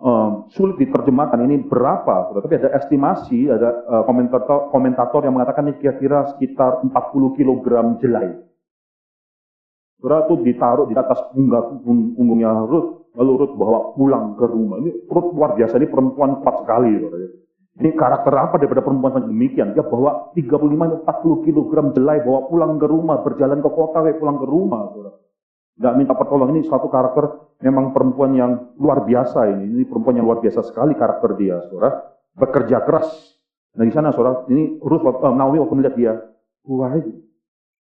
um, 0.00 0.50
sulit 0.50 0.80
diterjemahkan 0.80 1.38
ini 1.44 1.62
berapa, 1.66 2.34
tapi 2.34 2.54
ada 2.58 2.74
estimasi, 2.78 3.50
ada 3.50 3.84
uh, 3.86 4.02
komentator, 4.08 4.70
komentator 4.74 5.22
yang 5.22 5.34
mengatakan 5.36 5.70
ini 5.70 5.78
kira-kira 5.78 6.34
sekitar 6.34 6.82
40 6.82 7.36
kg 7.36 7.66
jelai. 8.02 8.28
Saudara 10.00 10.28
itu 10.28 10.36
ditaruh 10.44 10.84
di 10.84 10.94
atas 10.98 11.16
punggung, 11.32 12.12
punggungnya 12.12 12.52
Ruth, 12.68 13.08
lalu 13.16 13.32
Ruth 13.40 13.54
bawa 13.56 13.96
pulang 13.96 14.36
ke 14.36 14.44
rumah. 14.44 14.76
Ini 14.84 15.08
Ruth 15.08 15.32
luar 15.32 15.56
biasa, 15.56 15.80
ini 15.80 15.88
perempuan 15.88 16.44
kuat 16.44 16.60
sekali. 16.60 16.92
Saudara. 17.00 17.26
Ini 17.74 17.90
karakter 17.98 18.30
apa 18.38 18.54
daripada 18.62 18.86
perempuan 18.86 19.10
seperti 19.18 19.34
demikian? 19.34 19.74
Dia 19.74 19.82
bawa 19.82 20.30
35-40 20.36 21.42
kg 21.42 21.72
jelai, 21.90 22.22
bawa 22.22 22.40
pulang 22.46 22.78
ke 22.78 22.86
rumah, 22.86 23.18
berjalan 23.24 23.58
ke 23.58 23.70
kota, 23.72 23.98
pulang 24.14 24.38
ke 24.38 24.46
rumah. 24.46 24.82
Saudara. 24.94 25.23
Nggak 25.74 25.94
minta 25.98 26.14
pertolongan, 26.14 26.54
ini 26.62 26.70
suatu 26.70 26.86
karakter 26.86 27.24
memang 27.58 27.90
perempuan 27.90 28.30
yang 28.38 28.52
luar 28.78 29.02
biasa 29.02 29.50
ini. 29.50 29.74
Ini 29.74 29.84
perempuan 29.90 30.22
yang 30.22 30.26
luar 30.30 30.38
biasa 30.38 30.62
sekali 30.62 30.94
karakter 30.94 31.34
dia, 31.34 31.58
saudara. 31.66 32.14
Bekerja 32.34 32.82
keras. 32.86 33.10
Nah 33.74 33.82
di 33.82 33.90
sana, 33.90 34.14
saudara, 34.14 34.46
ini 34.54 34.78
Ruth, 34.78 35.02
uh, 35.02 35.34
Naomi 35.34 35.58
waktu 35.58 35.74
melihat 35.74 35.96
dia, 35.98 36.12
why? 36.62 37.02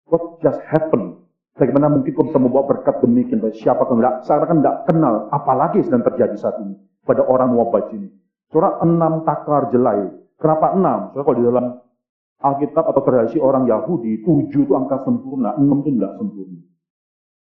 What 0.09 0.41
just 0.41 0.61
happened? 0.65 1.21
Bagaimana 1.55 1.93
mungkin 1.93 2.17
kau 2.17 2.27
bisa 2.27 2.41
membawa 2.41 2.67
berkat 2.67 3.05
demikian? 3.05 3.45
Siapa 3.53 3.85
kau 3.85 4.01
tidak? 4.01 4.25
Saya 4.27 4.49
kan 4.49 4.65
tidak 4.65 4.77
kenal, 4.89 5.15
apalagi 5.31 5.85
sedang 5.85 6.03
terjadi 6.03 6.35
saat 6.41 6.57
ini 6.65 6.75
pada 7.05 7.21
orang 7.23 7.53
Moabit 7.53 7.95
ini. 7.95 8.09
Saudara, 8.49 8.81
enam 8.81 9.29
takar 9.29 9.69
jelai. 9.71 10.09
Kenapa 10.41 10.73
enam? 10.73 11.13
Saudara, 11.13 11.25
kalau 11.29 11.37
di 11.37 11.45
dalam 11.45 11.67
Alkitab 12.45 12.85
atau 12.91 13.03
tradisi 13.05 13.39
orang 13.41 13.69
Yahudi, 13.69 14.25
tujuh 14.25 14.69
itu 14.69 14.73
angka 14.73 15.05
sempurna, 15.05 15.57
enam 15.57 15.85
itu 15.85 15.95
tidak 15.95 16.13
sempurna. 16.17 16.61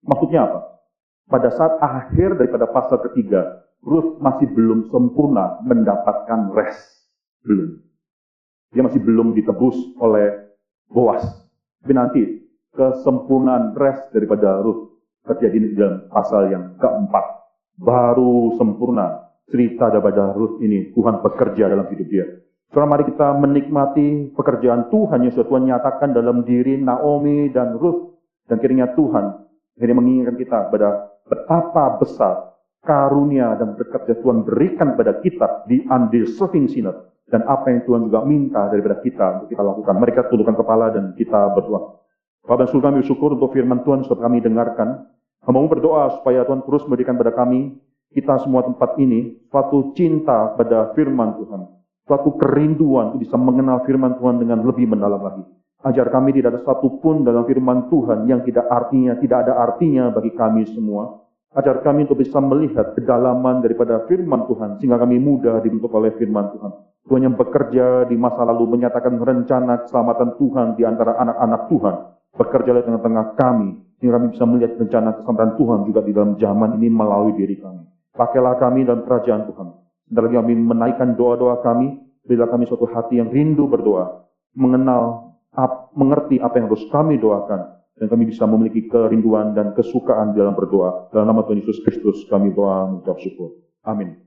Maksudnya 0.04 0.46
apa? 0.46 0.74
pada 1.34 1.50
saat 1.50 1.80
akhir 1.80 2.38
daripada 2.38 2.68
pasal 2.70 3.02
ketiga, 3.10 3.64
Ruth 3.84 4.20
masih 4.22 4.48
belum 4.52 4.94
sempurna 4.94 5.60
mendapatkan 5.66 6.54
rest. 6.56 7.10
Belum. 7.44 7.82
Dia 8.70 8.86
masih 8.86 9.02
belum 9.04 9.36
ditebus 9.36 9.98
oleh 10.00 10.54
Boas. 10.94 11.26
Tapi 11.82 11.94
nanti 11.98 12.22
kesempurnaan 12.78 13.74
rest 13.74 14.14
daripada 14.14 14.62
Ruth 14.62 14.94
terjadi 15.26 15.58
di 15.58 15.76
dalam 15.76 16.06
pasal 16.08 16.54
yang 16.54 16.78
keempat. 16.78 17.26
Baru 17.82 18.56
sempurna 18.56 19.34
cerita 19.50 19.90
daripada 19.90 20.32
Ruth 20.32 20.62
ini. 20.62 20.94
Tuhan 20.96 21.20
bekerja 21.26 21.66
dalam 21.68 21.90
hidup 21.90 22.08
dia. 22.08 22.26
Sekarang 22.72 22.90
mari 22.94 23.10
kita 23.10 23.36
menikmati 23.38 24.34
pekerjaan 24.38 24.90
Tuhan 24.90 25.28
yang 25.28 25.34
Tuhan 25.34 25.64
nyatakan 25.66 26.10
dalam 26.14 26.46
diri 26.46 26.78
Naomi 26.78 27.50
dan 27.52 27.76
Ruth. 27.76 28.16
Dan 28.48 28.60
kiranya 28.60 28.92
Tuhan 28.96 29.44
ini 29.82 29.94
mengingatkan 29.94 30.38
kita 30.38 30.58
pada 30.70 30.90
betapa 31.26 31.98
besar 31.98 32.54
karunia 32.84 33.56
dan 33.58 33.74
berkat 33.80 34.06
yang 34.12 34.20
Tuhan 34.22 34.40
berikan 34.44 34.94
pada 35.00 35.18
kita 35.24 35.66
di 35.66 35.82
undeserving 35.88 36.68
sinner 36.70 37.14
dan 37.32 37.48
apa 37.48 37.72
yang 37.72 37.82
Tuhan 37.88 38.12
juga 38.12 38.22
minta 38.28 38.68
daripada 38.70 39.00
kita 39.00 39.26
untuk 39.40 39.48
kita 39.56 39.64
lakukan. 39.64 39.96
Mereka 39.98 40.20
tundukkan 40.30 40.56
kepala 40.60 40.92
dan 40.92 41.16
kita 41.16 41.56
berdoa. 41.56 42.04
Bapak 42.44 42.60
dan 42.60 42.68
Surga 42.70 42.88
kami 42.92 43.00
bersyukur 43.02 43.30
untuk 43.40 43.56
firman 43.56 43.80
Tuhan 43.88 44.04
setelah 44.04 44.28
kami 44.28 44.44
dengarkan. 44.44 44.90
Kami 45.48 45.68
berdoa 45.72 46.12
supaya 46.20 46.44
Tuhan 46.44 46.62
terus 46.68 46.84
memberikan 46.88 47.16
pada 47.16 47.32
kami, 47.32 47.80
kita 48.12 48.36
semua 48.44 48.68
tempat 48.68 49.00
ini, 49.00 49.40
suatu 49.48 49.96
cinta 49.96 50.52
pada 50.56 50.92
firman 50.92 51.40
Tuhan. 51.40 51.62
Suatu 52.04 52.36
kerinduan 52.36 53.16
untuk 53.16 53.24
bisa 53.24 53.40
mengenal 53.40 53.88
firman 53.88 54.20
Tuhan 54.20 54.44
dengan 54.44 54.60
lebih 54.60 54.92
mendalam 54.92 55.24
lagi. 55.24 55.44
Ajar 55.84 56.08
kami 56.08 56.32
tidak 56.32 56.56
ada 56.56 56.62
satupun 56.64 57.28
dalam 57.28 57.44
firman 57.44 57.92
Tuhan 57.92 58.24
yang 58.26 58.40
tidak 58.48 58.72
artinya, 58.72 59.20
tidak 59.20 59.48
ada 59.48 59.54
artinya 59.60 60.08
bagi 60.16 60.32
kami 60.32 60.64
semua. 60.72 61.20
Ajar 61.54 61.84
kami 61.84 62.08
untuk 62.10 62.24
bisa 62.24 62.40
melihat 62.42 62.96
kedalaman 62.98 63.62
daripada 63.62 64.08
firman 64.10 64.48
Tuhan, 64.50 64.82
sehingga 64.82 64.98
kami 64.98 65.22
mudah 65.22 65.62
dibentuk 65.62 65.92
oleh 65.94 66.16
firman 66.18 66.50
Tuhan. 66.56 66.72
Tuhan 67.04 67.22
yang 67.30 67.36
bekerja 67.36 68.08
di 68.08 68.16
masa 68.16 68.48
lalu 68.48 68.80
menyatakan 68.80 69.20
rencana 69.20 69.86
keselamatan 69.86 70.40
Tuhan 70.40 70.68
di 70.80 70.88
antara 70.88 71.20
anak-anak 71.20 71.62
Tuhan 71.68 71.96
Bekerja 72.34 72.74
di 72.74 72.82
tengah-tengah 72.90 73.38
kami, 73.38 73.78
sehingga 74.02 74.18
kami 74.18 74.34
bisa 74.34 74.46
melihat 74.50 74.74
rencana 74.82 75.14
keselamatan 75.14 75.54
Tuhan 75.54 75.80
juga 75.86 76.02
di 76.02 76.12
dalam 76.18 76.34
zaman 76.42 76.82
ini 76.82 76.90
melalui 76.90 77.38
diri 77.38 77.62
kami. 77.62 77.86
Pakailah 78.10 78.58
kami 78.58 78.90
dalam 78.90 79.06
kerajaan 79.06 79.54
Tuhan. 79.54 79.68
Lagi 80.18 80.36
kami 80.42 80.54
menaikkan 80.58 81.14
doa-doa 81.14 81.62
kami, 81.62 81.94
berilah 82.26 82.50
kami 82.50 82.66
suatu 82.66 82.90
hati 82.90 83.22
yang 83.22 83.30
rindu 83.30 83.70
berdoa, 83.70 84.26
mengenal, 84.58 85.33
ap, 85.58 85.94
mengerti 85.98 86.42
apa 86.42 86.58
yang 86.60 86.68
harus 86.70 86.86
kami 86.90 87.18
doakan, 87.22 87.62
dan 87.98 88.06
kami 88.10 88.30
bisa 88.30 88.44
memiliki 88.50 88.90
kerinduan 88.90 89.54
dan 89.54 89.78
kesukaan 89.78 90.34
dalam 90.34 90.58
berdoa. 90.58 91.14
Dalam 91.14 91.30
nama 91.30 91.46
Tuhan 91.46 91.62
Yesus 91.62 91.82
Kristus 91.86 92.26
kami 92.30 92.54
doa 92.54 92.90
mengucap 92.90 93.18
syukur. 93.22 93.62
Amin. 93.86 94.18